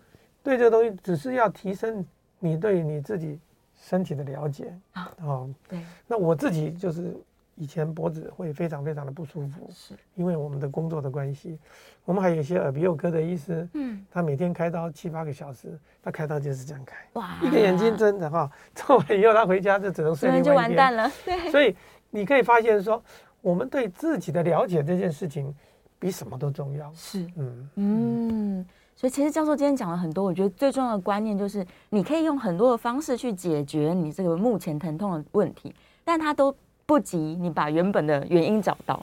[0.44, 2.06] 对这个东西只是要提升
[2.38, 3.40] 你对你自己
[3.80, 7.16] 身体的了解啊，哦，对，那我自己就是。
[7.62, 11.60] 以前脖子会非常非常的不舒服，是因为我们的工作的关系。
[12.06, 20.30] 我们还有一些耳鼻喉科的医师，嗯，他每天开刀七八个小时，他开刀就是这样开，哇，一个眼睛睁着哈， 做完以后他回家就只能睡。
[20.30, 21.52] 那就完蛋了，对。
[21.52, 21.76] 所以
[22.10, 23.04] 你可以发现说，
[23.42, 25.54] 我们对自己的了解这件事情
[26.00, 26.90] 比什么都重要。
[26.94, 28.66] 是，嗯嗯。
[29.00, 36.54] 嗯所以其实教授今天讲了很多，我觉得最重要的观念就是，你可以用很多的方式去解决你这个目前疼痛的问题，但它都
[36.86, 39.02] 不及你把原本的原因找到，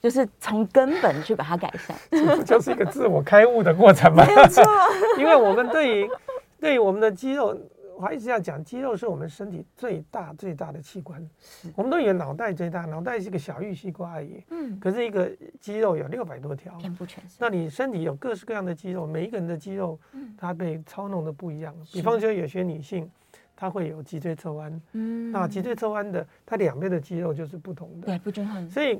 [0.00, 4.24] 就是从根本去把它改善， 这不就是一个自我开悟的过程吗？
[4.26, 4.64] 没有错，
[5.20, 6.10] 因为我们对于
[6.58, 7.54] 对于我们的肌肉。
[7.98, 11.20] 我还是要讲，肌肉是我们身体最大最大的器官。
[11.40, 14.40] 是，我们都以为脑袋最大，脑袋是个小玉西瓜而已。
[14.50, 17.38] 嗯，可是一个肌肉有六百多条，遍布全身。
[17.40, 19.98] 那你身体有各式各样的肌肉，每一个人的肌肉，
[20.36, 21.74] 它被操弄的不一样。
[21.92, 23.10] 比方说，有些女性，
[23.56, 24.80] 她会有脊椎侧弯。
[24.92, 28.06] 嗯，那脊椎侧弯的，它两边的肌肉就是不同的。
[28.06, 28.70] 对，不均衡。
[28.70, 28.96] 所以，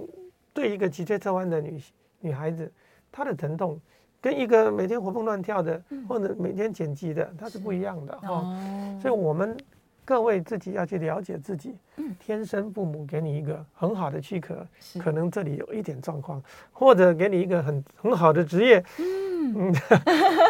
[0.53, 1.81] 对一个脊椎侧弯的女
[2.19, 2.69] 女孩子，
[3.13, 3.81] 她的疼痛。
[4.21, 8.43] 跟一个每天活蹦乱跳的，或者每天剪辑的，它是不一样的哈。
[9.01, 9.57] 所以，我们
[10.05, 11.77] 各位自己要去了解自己。
[12.19, 14.67] 天生父母给你一个很好的躯壳，
[14.99, 19.73] 可能这里有一点状况，或者给你一个很很好的职业，嗯，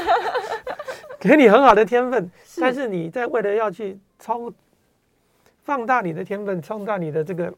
[1.21, 4.53] 给你很好的天分，但是你在为了要去超
[5.65, 7.53] 放大你的天分，放大你的这个。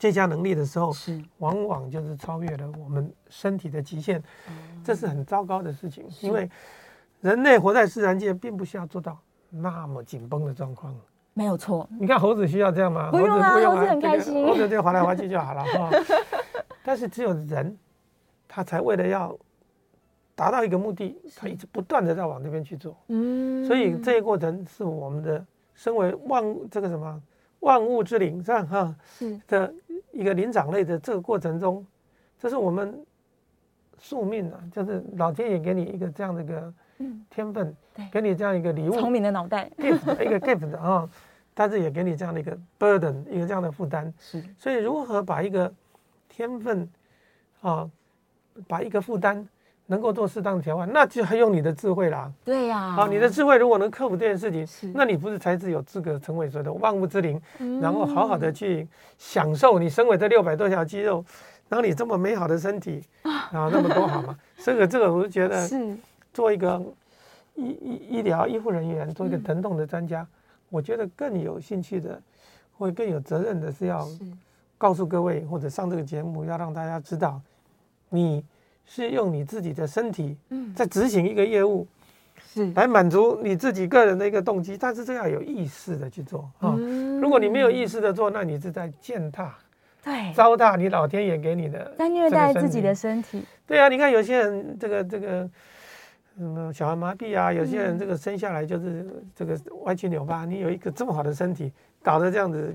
[0.00, 4.20] 这项能力的时候，是往往就是超越了我们身体的极限，
[4.82, 6.06] 这是很糟糕的事情。
[6.22, 6.48] 因为
[7.20, 9.18] 人类活在自然界，并不需要做到
[9.50, 10.98] 那么紧绷的状况。
[11.34, 13.10] 没有错，你看猴子需要这样吗？
[13.10, 15.90] 不用啊，猴子很开心，猴子就滑来滑去就好了哈。
[16.82, 17.76] 但是只有人，
[18.48, 19.36] 他才为了要
[20.34, 22.96] 达到一个目的，他一直不断的在往这边去做。
[23.08, 27.22] 嗯，所以这一过程是我们的身为万这个什么
[27.60, 28.62] 万物之灵，是吧？
[28.64, 29.74] 哈，是的。
[30.20, 31.84] 一个灵长类的这个过程中，
[32.38, 33.02] 这是我们
[33.98, 36.70] 宿命啊，就是老天爷给你一个这样的一个
[37.30, 41.08] 天分，嗯、给你这样一个礼物，聪明的脑袋，gift 一个 gift 啊，
[41.54, 44.12] 但是也给你这样的一个 burden，一个这样的负担。
[44.18, 45.72] 是，所以如何把一个
[46.28, 46.86] 天分
[47.62, 47.90] 啊，
[48.68, 49.48] 把一个负担。
[49.90, 52.30] 能够做适当的调换，那就还用你的智慧啦。
[52.44, 58.86] 对呀、啊，好，你的智慧如果能克服这件事情，那你不是才是有资格成为所谓的万物之灵，嗯、然后好好的去
[59.18, 61.24] 享受你身为这六百多条肌肉，
[61.68, 64.38] 然后你这么美好的身体啊，那么多好吗？
[64.62, 65.96] 这个这个，我就觉得是
[66.32, 66.80] 做一个
[67.56, 70.28] 医医医疗医护人员，做一个疼痛的专家，嗯、
[70.68, 72.22] 我觉得更有兴趣的，
[72.78, 74.06] 会更有责任的是要
[74.78, 77.40] 告诉各位或者上这个节目，要让大家知道
[78.08, 78.44] 你。
[78.92, 80.36] 是用你自己的身体，
[80.74, 81.86] 在执行一个业务，
[82.52, 86.74] 是来满足你自己个人的一个动机，但是这要有意识的去做啊。
[87.20, 89.54] 如果你没有意识的做，那你是在践踏，
[90.02, 93.44] 对，糟蹋你老天爷给你的，在虐待自己的身体。
[93.64, 95.48] 对啊，你看有些人这个这个，
[96.40, 101.72] 嗯，小儿麻痹啊，有些人这个生下来就是这个歪七扭八，你有一个这么好的身体，
[102.02, 102.74] 搞得这样子，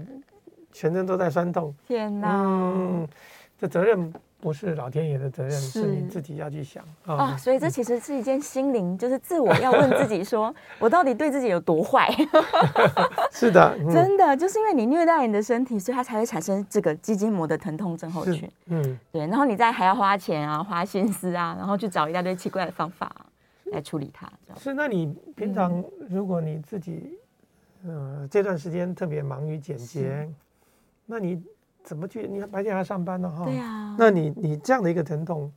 [0.71, 1.75] 全身都在酸痛。
[1.85, 3.05] 天哪，嗯，
[3.59, 4.13] 这责任。
[4.45, 7.33] 不是老天爷的责任，是，是你自己要去想啊。
[7.33, 12.07] 哦，所以这其实是一件心灵，就是自我要问自己说： 我到底对自己有多坏？
[13.33, 18.47] 是的，嗯、真的就是因为你虐待你的身体，所以它才会产生这个肌筋膜的疼痛症候群。
[18.67, 19.25] 嗯，对。
[19.25, 23.11] 然后你再还要花钱啊，花心思啊，然后去找一大堆奇怪的方法
[23.71, 24.31] 来处理它。
[24.59, 27.17] 是，那你平常如果你自己，
[27.83, 30.29] 嗯、呃，这段时间特别忙于剪接，
[31.07, 31.41] 那你。
[31.85, 32.27] 怎么去？
[32.27, 33.45] 你白天还要上班呢，哈。
[33.45, 33.95] 对呀。
[33.97, 35.49] 那你你这样的一个疼痛，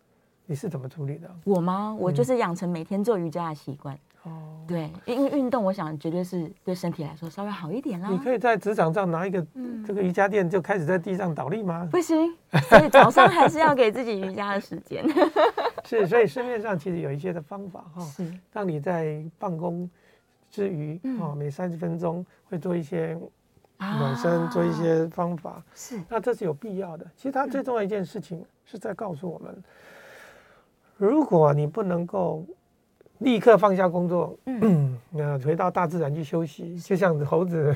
[0.45, 1.29] 你是怎么处理的？
[1.45, 1.97] 我吗？
[1.99, 3.99] 我就是养成每天做瑜伽的习惯。
[4.25, 4.31] 哦。
[4.69, 8.11] 对，因为运动，我想绝对是对身体来说稍微好一点啦。
[8.11, 9.45] 你可以在职场上拿一个
[9.87, 11.89] 这个瑜伽垫，就开始在地上倒立吗？
[11.91, 12.37] 不行，
[12.69, 15.03] 所以早上还是要给自己瑜伽的时间。
[15.87, 19.89] 是，所以市面上其实有一些的方法哈，是让你在办公
[20.51, 23.19] 之余啊，每三十分钟会做一些。
[23.79, 27.07] 暖身做一些方法，啊、是，那这是有必要的。
[27.17, 29.65] 其实它最重要一件事情是在告诉我们，嗯、
[30.97, 32.45] 如果你不能够
[33.19, 37.75] 立刻放下工作，嗯，那 回到大自然去休息，就像猴子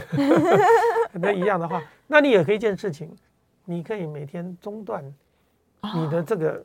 [1.14, 3.14] 那一样的话，那你也可以一件事情，
[3.64, 5.04] 你可以每天中断
[5.94, 6.62] 你的这个、哦、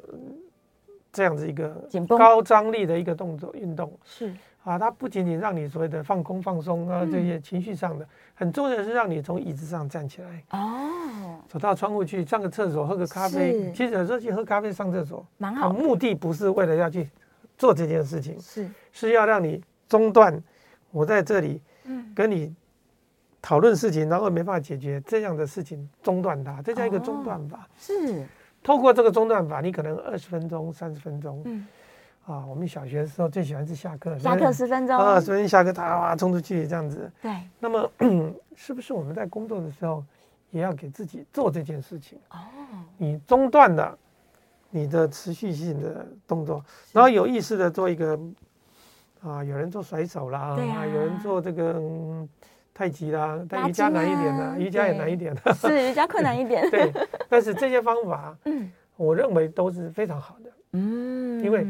[1.11, 4.33] 这样子一个高张力的一个动作运动，是。
[4.67, 13.53] 啊，它不仅仅让你所谓的放空放松啊，这些情绪上的，嗯、很重要的是让你从椅子上站起来，哦，走到窗户去上个厕所，喝个咖啡。
[13.53, 15.71] 是其实有时候去喝咖啡、上厕所，蛮好。
[15.71, 17.09] 目的不是为了要去
[17.57, 20.37] 做这件事情，是是要让你中断
[20.91, 21.61] 我在这里，
[22.13, 22.53] 跟你
[23.41, 27.59] 讨论事情，然后没办法解决这样的事情，中断它，这叫一个中断法。
[27.59, 28.25] 哦、是，
[28.61, 31.65] 透过这个中断法，你可能二十分钟、三十分钟，嗯。
[32.27, 37.09] 啊，我们小学的时候最喜欢是下课，下课十分钟啊，所以下课他哇冲出去这样子。
[37.21, 37.89] 对，那么
[38.53, 40.03] 是不是我们在工作的时候
[40.51, 42.19] 也要给自己做这件事情。
[42.31, 42.37] 哦，
[42.97, 43.97] 你中断了
[44.69, 46.61] 你的持续性的动作，
[46.91, 48.19] 然后有意识的做一个
[49.21, 52.27] 啊，有人做甩手啦，啊，啊，有人做这个、嗯、
[52.73, 56.67] 太极啦，但瑜伽难一点的，啊，瑜伽也难一点的，是瑜伽困难一点。
[56.69, 56.91] 对，
[57.29, 60.51] 但是这些方法，嗯，我认为都是非常好的。
[60.73, 61.65] 嗯，因为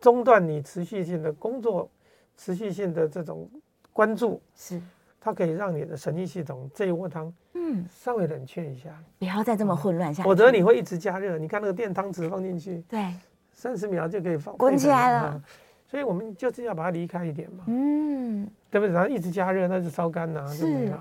[0.00, 1.88] 中断你持续性的工作，
[2.36, 3.48] 持续性的这种
[3.92, 4.80] 关注是。
[5.22, 8.88] 它可以让你的神经系统这一锅汤，嗯，稍微冷却一下，
[9.18, 11.36] 不要再这么混乱下去，否则你会一直加热。
[11.36, 13.12] 你看那个电汤匙放进去，对，
[13.52, 15.42] 三十秒就可以放滚起来了。
[15.86, 18.94] 所以我们就是要把它离开一点嘛，嗯，对不对？
[18.94, 20.92] 然后一直加热那就烧干呐，是不是？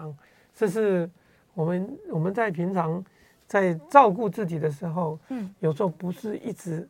[0.54, 1.10] 这是
[1.54, 3.02] 我们我们在平常
[3.47, 6.86] 在照顾自己的时候，嗯，有时候不是一直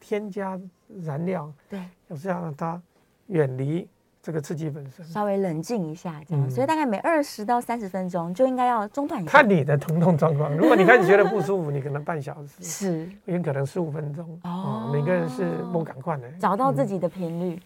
[0.00, 0.60] 添加
[1.02, 2.80] 燃料，对，就是要让它
[3.28, 3.88] 远离。
[4.24, 9.32] 这个刺激本身，稍微冷静一下，这样，嗯、所以大概每二十到三十分钟就应该要中断一下。
[9.32, 14.24] 看你的疼痛状况， 如果你开始觉得不舒服，你可能半小时，是，也可能十五分钟。
[14.44, 17.60] 哦、嗯，每个人是不赶快的，找到自己的频率，嗯、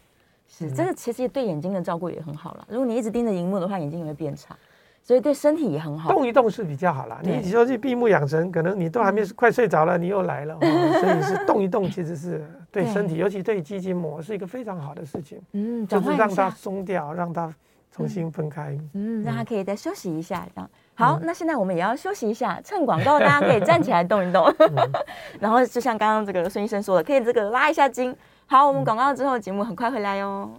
[0.48, 2.66] 是这个其实对眼睛的照顾也很好了。
[2.70, 4.56] 如果你一直盯着荧幕的话，眼睛也会变差。
[5.06, 7.20] 所以对身体也很好，动一动是比较好啦。
[7.22, 10.58] 你说去闭目养神，可能你都还没快睡着了，你又来了。
[10.98, 15.40] 所以是动一动，其实是对身体，尤其对肌筋膜是一个非常好的事情。
[15.52, 17.54] 嗯，就是让它松掉，让它
[17.92, 18.76] 重新分开。
[18.94, 20.68] 嗯，让它可以再休息一下，这样。
[20.94, 24.52] 好，那现在我们也要休息一下，趁广告，大家可以站起来动一动。
[25.38, 28.12] 然后就像刚刚这个孙医生说的，可以这个拉一下筋。
[28.46, 30.50] 好，我们广告之后节目很快回来哟。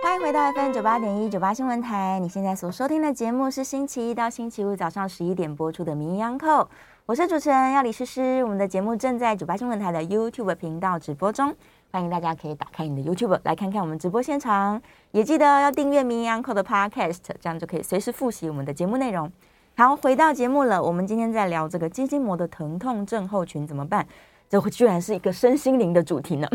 [0.00, 2.20] 欢迎回到 FM 九八点一九八新闻台。
[2.20, 6.62] 你现在所收听的节目是星期一到星期五早上十一点播出的《名医央叩》，
[7.04, 8.44] 我是主持人要李诗诗。
[8.44, 11.52] 我们的节目正在九八新闻台的 YouTube 频道直播中，
[11.90, 14.80] 欢迎大家可以打开你的 YouTube 来看看我们直播现场，
[15.10, 19.32] 也记得要订阅《名医央叩》的 Podcast，这样就可以随时复习我们的节目内容。
[19.76, 24.06] 好，回到节目了，我们今天在聊这个肌筋膜的疼痛症候群怎么办？
[24.48, 26.48] 这居然是一个身心灵的主题呢。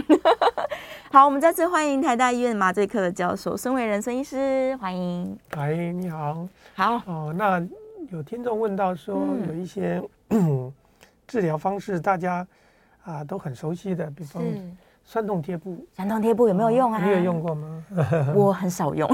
[1.11, 5.37] 好，我们再次欢迎台大医院麻醉科的教授孙伟仁孙医师，欢迎。
[5.51, 6.47] 哎，你好。
[6.73, 6.95] 好。
[7.05, 7.63] 哦，那
[8.09, 10.73] 有听众问到说，有一些、嗯、
[11.27, 12.45] 治疗方式，大家
[13.03, 14.41] 啊都很熟悉的，比方
[15.03, 15.85] 酸痛贴布。
[15.95, 16.99] 酸痛贴布有没有用啊？
[17.05, 17.85] 你有用过吗？
[18.33, 19.07] 我很少用。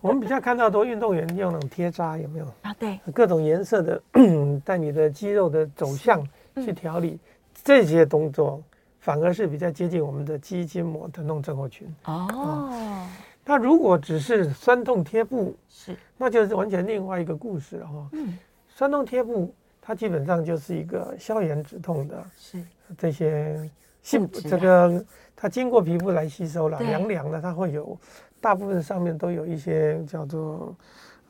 [0.00, 2.46] 我们比较看到多运动员用那种贴扎，有没有？
[2.62, 2.98] 啊，对。
[3.14, 4.02] 各种颜色的，
[4.64, 6.20] 带你的肌肉的走向
[6.56, 7.20] 去调理。
[7.64, 8.62] 这些动作
[8.98, 12.28] 反而是比较接近我们的肌筋膜疼痛症候群哦。
[12.32, 13.08] 哦，
[13.44, 18.08] 那如果只是酸痛贴布，是，那就是完全另外一个故事了哈。
[18.12, 18.38] 嗯，
[18.68, 22.62] 酸痛贴布它基本上就是一个消炎止痛的，是
[22.96, 23.70] 这些
[24.02, 25.04] 性这个
[25.34, 27.98] 它经过皮肤来吸收了，凉凉的，它会有
[28.40, 30.74] 大部分上面都有一些叫做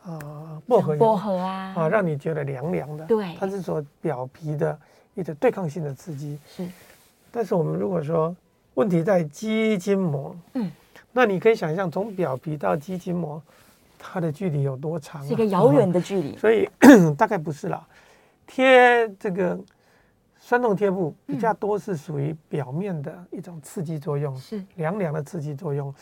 [0.03, 3.07] 啊薄荷薄荷啊啊，让你觉得凉凉的。
[3.07, 4.79] 对，它是说表皮的。
[5.15, 6.67] 一个对抗性的刺激是，
[7.31, 8.35] 但是我们如果说
[8.75, 10.71] 问题在肌筋膜，嗯，
[11.13, 13.43] 那你可以想象从表皮到肌筋膜，
[13.99, 15.27] 它的距离有多长啊？
[15.27, 16.67] 是一个遥远的距离， 所以
[17.17, 17.87] 大概不是啦。
[18.47, 19.59] 贴这个
[20.39, 25.95] 酸痛贴布比较多是属于表面的一种刺激作用，是凉凉的刺激作用，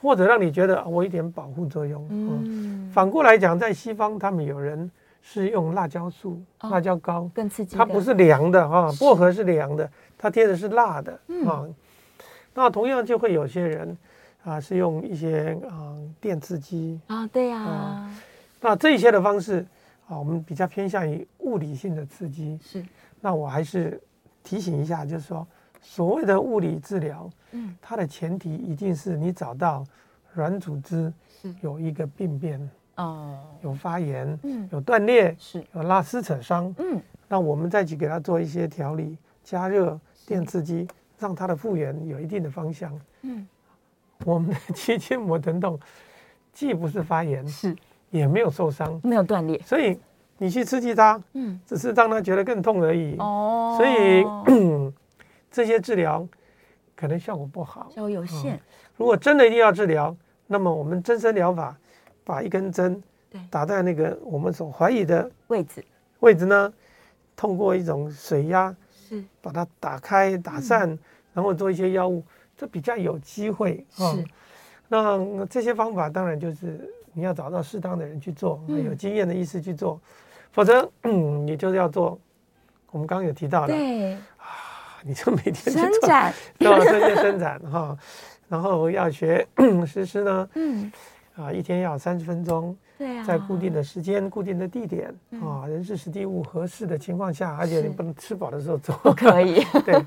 [0.00, 2.06] 或者让你觉得我一点保护作用。
[2.10, 4.88] 嗯，反过来讲，在西方他们有人。
[5.26, 7.74] 是用辣椒素、哦、辣椒膏，更刺激。
[7.74, 11.12] 它不是凉的哈，薄荷是凉的，它贴的是辣的
[11.46, 11.74] 啊、嗯。
[12.52, 13.96] 那同样就会有些人
[14.44, 18.14] 啊，是用一些啊电刺激啊，对呀、啊。
[18.60, 19.66] 那这些的方式
[20.06, 22.60] 啊，我们比较偏向于物理性的刺激。
[22.62, 22.84] 是。
[23.18, 23.98] 那我还是
[24.42, 25.46] 提醒一下，就是说，
[25.80, 29.82] 所谓的物理治疗，嗯，它的前提一定是你找到
[30.34, 31.10] 软组织
[31.62, 32.60] 有一个病变。
[32.96, 35.64] 哦，有发炎，嗯，有断裂，是。
[35.74, 40.86] 有拉撕扯伤，嗯，那我们再去给他做一些调理，加热、电刺激，
[41.18, 43.46] 让他的复原有一定的方向，嗯，
[44.24, 45.78] 我们的肌筋膜疼痛
[46.52, 47.74] 既不是发炎，是
[48.10, 49.98] 也没有受伤，没有断裂，所以
[50.38, 54.24] 你去刺激他，嗯，只是让他觉得更痛而已，哦，所以
[55.50, 56.24] 这些治疗
[56.94, 58.60] 可能效果不好，效果有限。
[58.96, 60.14] 如果真的一定要治疗，
[60.46, 61.76] 那么我们增生疗法。
[62.24, 63.02] 把一根针
[63.50, 65.84] 打在那个我们所怀疑的位置，
[66.20, 66.72] 位置呢，
[67.36, 68.74] 通过一种水压
[69.08, 69.22] 是。
[69.42, 70.98] 把它打开打散，嗯，
[71.34, 72.24] 然后做一些药物，
[72.56, 74.14] 这比较有机会啊。
[74.14, 74.24] 是，
[74.88, 80.00] 那这些方法当然就是你要找到适当的人去做，嗯，有经验的医师去做，
[80.52, 82.18] 否则嗯，你就是要做
[82.90, 84.14] 我们刚刚有提到的，对。
[84.14, 87.98] 啊，你就每天去做， 伸展，做这些伸展哈，
[88.48, 89.46] 然后要学
[89.86, 90.92] 实施呢，嗯。
[91.36, 99.64] 啊，一天要三十分钟，对啊，在固定的时间、固定的地点、嗯、啊，人事时地物合适的情况下，而且你不能吃饱的时候走，不可以。
[99.84, 100.00] 对，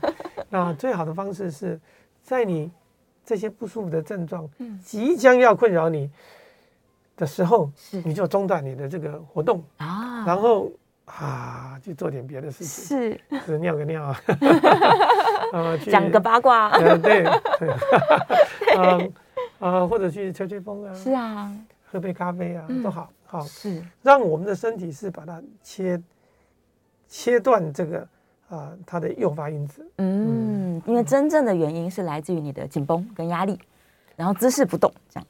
[0.49, 1.79] 那最好的方式是
[2.23, 2.71] 在你
[3.25, 4.49] 这些不舒服的症状
[4.83, 6.09] 即将要困扰你
[7.17, 7.69] 的时候，
[8.05, 10.71] 你就中断你的这个活动啊，然后
[11.03, 14.21] 啊，去做点别的事情，是，是尿个尿啊，
[15.51, 17.23] 呃， 讲个八卦，呃、对，
[17.59, 17.69] 对，
[19.59, 21.51] 啊啊，或者去吹吹风啊，是啊，
[21.91, 26.01] 喝杯咖啡啊，嗯、都好，好，是让我们的身体是把它切
[27.07, 28.07] 切断这个
[28.49, 33.59] 啊它的诱发因子，嗯，嗯，因为真正的原因是来自于你的紧绷跟压力，
[34.15, 35.27] 然后姿势不动，这样。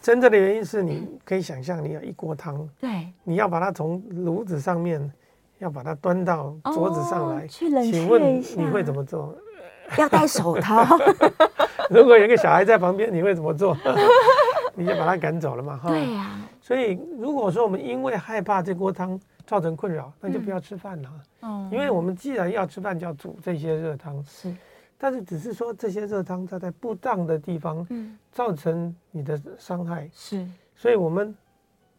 [0.00, 5.12] 真正的原因是你可以想象，你有一锅汤，对，你要把它从炉子上面，
[5.58, 7.98] 要把它端到桌子上来，哦、去冷却一下。
[7.98, 9.36] 请问你会怎么做？
[9.98, 10.84] 要戴手套。
[11.90, 13.76] 如果有个小孩在旁边，你会怎么做？
[14.74, 15.88] 你就把他赶走了嘛，哈。
[15.90, 16.38] 对呀。
[16.60, 21.10] 所以如果说我们因为害怕这锅汤造成困扰，那就不要吃饭了。
[21.42, 21.68] 嗯。
[21.72, 24.24] 因为我们既然要吃饭，就要煮这些热汤。
[24.24, 24.54] 是。
[24.96, 31.34] 但是只是说这些热汤它在不当的地方，嗯，造成你的伤害是，所以我们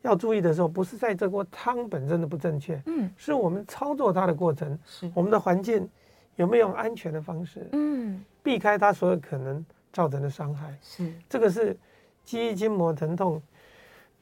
[0.03, 5.85] 要注意的时候，不是在这锅汤本身的不正确，嗯，是我们操作它的过程，是我们的环境
[6.35, 11.77] 有没有用安全的方式，嗯，避开它所有可能造成的伤害，是这个是
[12.23, 13.41] 肌筋膜疼痛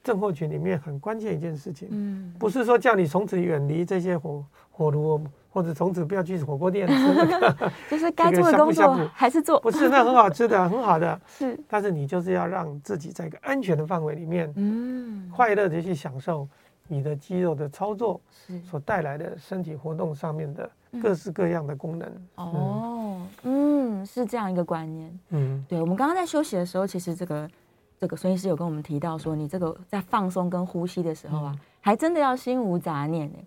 [0.02, 5.20] 症候群里面很关键一件事情，嗯，不是说叫你从此远离这些火火炉。
[5.54, 7.14] 或者从此不要去火锅店吃，
[7.90, 11.60] 就是该做的工作还是做，不是那很好吃的，很好的，是。
[11.68, 16.48] 但是你就是要让自己在一个安全的范围里面，嗯，快乐的去享受
[16.92, 18.20] 你的肌肉的操作
[18.62, 20.70] 所带来的身体活动上面的
[21.00, 22.12] 各式各样的功能。
[22.34, 25.18] 哦，嗯，是这样一个观念。
[25.30, 25.80] 嗯，对。
[25.80, 27.50] 我们刚刚在休息的时候，其实这个
[27.98, 33.38] 这个孙医师有跟我们提到说，你这个在放松跟呼吸的时候啊，还真的要心无杂念呢。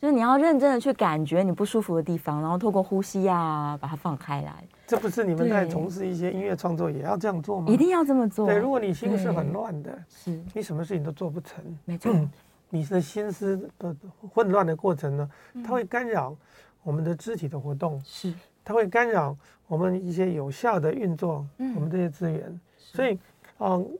[0.00, 4.64] 就是你要认真的去感觉你不舒服的地方，然后透过呼吸呀、啊，把它放开来。
[4.86, 7.66] 这不是你们在从事一些音乐创作也要这样做吗？
[7.68, 8.46] 一定要这么做。
[8.46, 11.64] 对，如果你心是很乱的，是，你什么事情都做不成。
[11.84, 12.30] 没错、嗯，
[12.70, 13.94] 你的心思的
[14.32, 15.30] 混乱的过程呢，
[15.64, 16.36] 它会干扰
[16.82, 18.32] 我们的肢体的活动，是，
[18.64, 22.42] 它会干扰我们一些有效的运作，我们这些资源。
[22.46, 23.18] 嗯、所以，
[23.58, 23.98] 嗯，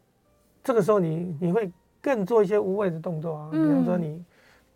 [0.62, 4.24] 这个时候你你会更做一些无谓的动作啊，比方说你。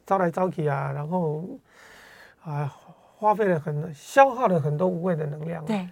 [0.04, 1.48] 招来招去啊，然后
[2.42, 2.74] 啊，
[3.16, 5.64] 花费了很消耗了很多无谓的能量。
[5.64, 5.88] 对，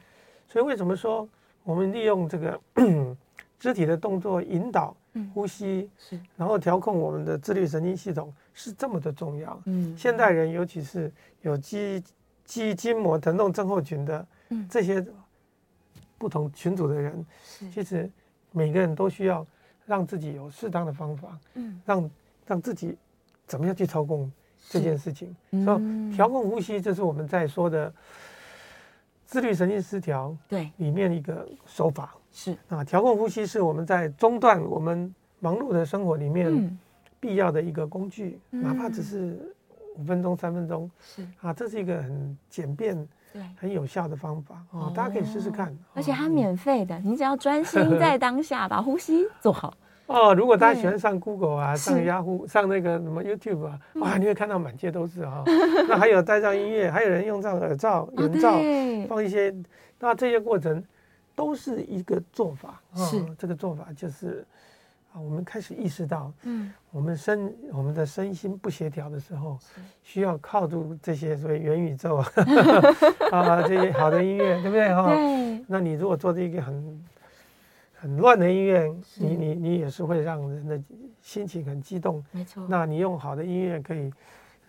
[0.48, 1.26] 所以为什么说
[1.62, 2.60] 我们利用这个
[3.56, 4.94] 肢体的动作引导
[5.34, 9.60] 呼吸，是，然后调控我们的自律神经系统是这么的重要。
[9.66, 12.02] 嗯，现代人尤其是有肌
[12.44, 14.26] 肌筋膜疼痛症候群的
[14.68, 15.04] 这些
[16.18, 17.24] 不同群组的人，
[17.72, 18.10] 其实
[18.52, 19.46] 每个人都需要
[19.86, 22.10] 让自己有适当的方法，嗯，让
[22.46, 22.96] 让自己。
[23.46, 24.30] 怎么样去操控
[24.68, 25.34] 这件事情？
[25.64, 25.76] 说
[26.14, 27.92] 调控呼吸，这是我们在说的
[29.26, 30.70] 自律神经失调对。
[30.76, 32.84] 里面一个手法是啊。
[32.84, 36.78] 调控呼吸是我们在中断我们忙碌的生活里面
[37.18, 39.38] 必要的一个工具，哪怕只是
[39.96, 42.96] 五分钟、三分钟是啊，这是一个很简便、
[43.32, 45.76] 对很有效的方法啊，大家可以试试看。
[45.94, 49.74] 而且它免费的， 你只要专心在当下，把呼吸做好。
[50.06, 55.44] 哦，如果大家喜欢上 Google 啊，上 Yahoo，上那个什么 YouTube 啊，哇，你会看到满街都是啊。
[55.88, 58.58] 那还有戴上音乐，还有人用上耳罩、眼罩，
[59.08, 59.54] 放一些，
[60.00, 60.82] 那这些过程
[61.40, 62.82] 都是一个做法。
[62.94, 64.44] 是这个做法就是
[65.12, 69.58] 啊，我们开始意识到，嗯，我们身我们的身心不协调的时候，
[70.02, 72.16] 需要靠住这些所谓元宇宙
[73.32, 75.08] 啊，这些好的音乐，对不对哈？
[75.08, 75.64] 对。
[75.66, 77.04] 那你如果做这个很。
[78.02, 80.80] 很乱的音乐，你你你也是会让人的
[81.20, 82.24] 心情很激动。
[82.32, 84.10] 没错，那你用好的音乐可以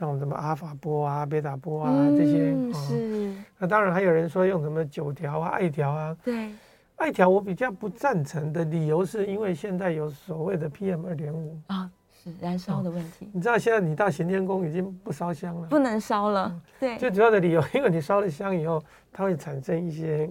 [0.01, 2.73] 让什么阿法波啊、贝塔波啊这些。
[2.73, 3.31] 是。
[3.59, 6.17] 那当然还有人说用什么九条啊、艾条啊。
[6.23, 6.51] 对。
[6.95, 13.29] 艾条我比较不赞成的理由是因为现在有所谓的 PM 二点五啊，是燃烧的问题。
[13.31, 16.59] 你知道现在你到行天宫已经不烧香了，不能烧了。
[16.79, 16.97] 对。
[16.97, 18.83] 最主要的理由，因为你烧了香以后，
[19.13, 20.27] 它会产生一些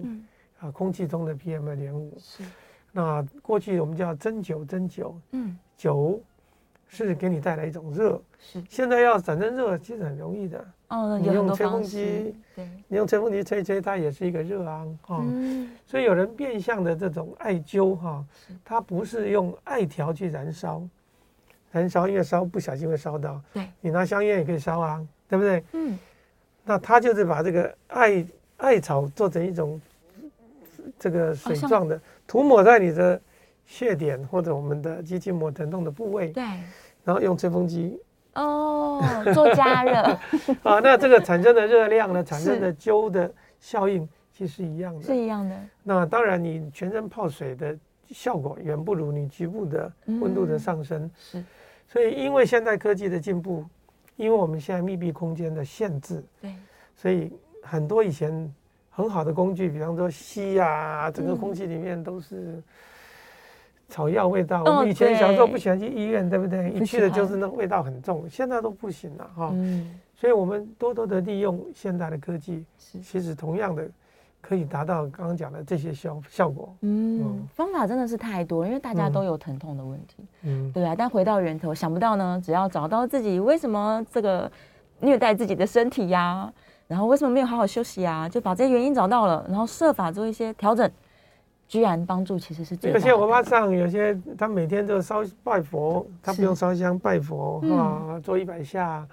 [0.59, 2.13] 啊空气中的 PM 二点五。
[2.19, 2.43] 是。
[2.91, 6.19] 那过去我们叫针灸，针灸，嗯，灸
[6.91, 8.61] 是给你带来一种热，是。
[8.69, 10.63] 现在要产生热，其实很容易的。
[10.89, 15.19] 哦，你用吹风机，对，你用吹风机吹吹，它也是一个热啊，哈。
[15.21, 15.71] 嗯。
[15.85, 18.23] 所以有人变相的这种艾灸哈，
[18.65, 20.83] 它不是用艾条去燃烧，
[21.71, 23.41] 燃烧因为烧不小心会烧到。
[23.53, 23.65] 对。
[23.79, 25.63] 你拿香烟也可以烧啊，对不对？
[25.71, 25.97] 嗯。
[26.65, 28.25] 那他就是把这个艾
[28.57, 29.79] 艾草做成一种
[30.99, 31.99] 这个水状的。
[32.27, 33.19] 涂抹在你的
[33.71, 36.43] 穴点或者我们的肌筋膜疼痛的部位，对，
[37.05, 37.97] 然后用吹风机
[38.33, 39.01] 哦
[39.33, 40.01] 做加热
[40.61, 45.55] 啊，那这个产生的热量呢， 产生的灸的效应其实是一样的，是一样的。
[45.83, 47.73] 那当然，你全身泡水的
[48.09, 51.43] 效果远不如你局部的温度的上升，嗯、是。
[51.87, 53.65] 所以因为现代科技的进步，
[54.17, 56.53] 因为我们现在密闭空间的限制，对，
[56.93, 57.31] 所以
[57.63, 58.53] 很多以前。
[58.93, 62.61] 很好的工具，比方说吸呀，整个空气里面都是
[63.91, 64.63] 草药味道。
[64.63, 66.71] 我们以前小时候不喜欢去医院，对不对？
[66.71, 69.53] 一去的就是那个味道很重，现在都不行了哈。
[70.15, 73.87] 所以我们多多的利用现代的科技，其实同样的
[74.39, 76.73] 可以达到刚刚讲的这些效效果。
[76.81, 80.23] 嗯，方法真的是太多，因为大家都有疼痛的问题。
[80.43, 80.95] 嗯，对啊。
[80.97, 84.51] 但回到源头，想不到呢，只要找到自己为什么这个
[84.99, 86.51] 虐待自己的身体呀？
[86.87, 88.27] 然后为什么没有好好休息啊？
[88.27, 90.91] 就把这些原因找到了，然后设法做一些调整，
[91.71, 92.99] 居然帮助其实是最大的。
[92.99, 99.07] 有些我妈上，有些他每天就烧拜佛，他不用烧香拜佛啊，嗯、做一百下，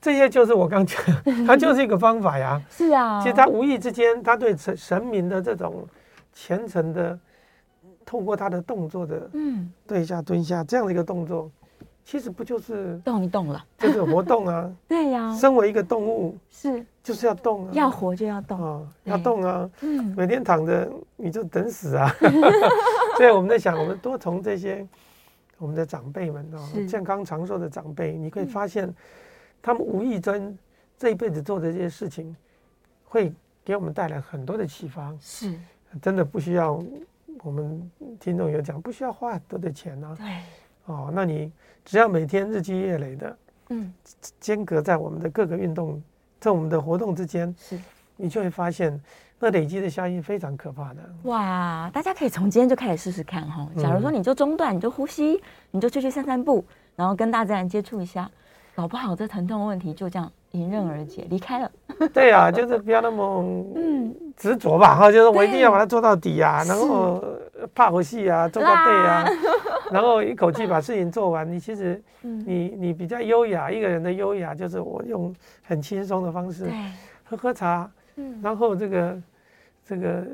[0.00, 0.98] 这些就是我刚讲，
[1.46, 2.58] 他就是一个方法呀。
[2.70, 5.86] 是啊，其实他无意之间，他对神神明的这种
[6.32, 7.18] 虔诚的，
[8.06, 11.50] 透过他的动作的，嗯，蹲下蹲下这样的一个动作。
[12.08, 14.72] 其实不就是动一动了，就是活动啊。
[14.88, 19.70] 对呀，身为一个动物，是就是要动啊，要活就要动啊，要动啊。
[19.82, 22.10] 嗯，每天躺着你就等死啊。
[23.18, 24.88] 所以我们在想，我们多从这些
[25.58, 28.90] 我们的长辈们哦，健康长寿的长辈，你可以发现，
[29.60, 30.56] 他们无意中
[30.96, 32.34] 这一辈子做的这些事情，
[33.04, 33.30] 会
[33.62, 35.14] 给我们带来很多的启发。
[35.20, 35.54] 是，
[36.00, 36.82] 真的不需要
[37.42, 40.14] 我们听众有讲，不需要花很多的钱啊。
[40.16, 40.26] 对。
[40.88, 41.52] 哦，那你
[41.84, 43.92] 只要每天日积月累的，嗯，
[44.40, 46.02] 间隔在我们的各个运动，
[46.40, 47.78] 在我们的活动之间，是，
[48.16, 48.98] 你就会发现
[49.38, 51.00] 那累积的效应非常可怕的。
[51.24, 53.68] 哇，大家可以从今天就开始试试看哈。
[53.76, 56.64] 假如说你就中断，你就呼吸，你就出去散散步，
[56.96, 58.30] 然后跟大自然接触一下，
[58.74, 61.70] 搞不好这疼痛问题就这样迎刃而解，离开了。
[62.12, 63.44] 对呀、啊，就是不要那么
[63.74, 64.14] 嗯。
[64.36, 67.20] 执着吧哈，就是我一定要把它做到底啊，然后
[67.74, 69.26] 怕游戏啊，做到对啊。
[69.90, 75.34] 然后一口气把事情做完，你其实你你比较优雅，一个人的优雅就是我用
[75.66, 76.70] 很轻松的方式
[77.24, 77.90] 喝喝茶，
[78.40, 79.18] 然后这个
[79.84, 80.26] 这个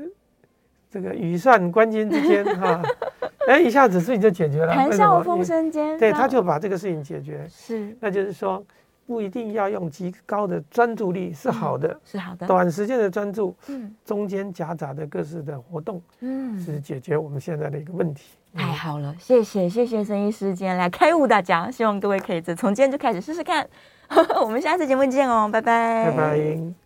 [0.91, 2.79] 这个羽扇纶巾之间哈，
[3.49, 8.63] 哎一下子事情就解决了，谈笑风生间，对，他就把这个事情解决，是，那就是说。
[9.05, 12.47] 不一定要用极高的专注力是好的，是好的。
[12.47, 18.31] 短时间的专注，嗯，中间夹杂的各式的活动，嗯，是解决我们现在的一个问题。
[18.53, 23.67] 太好了，谢谢谢谢生医师今天来开悟大家，希望各位可以从今天就开始试试看。
[24.41, 26.75] 我们下次节目见哦，拜拜，拜拜。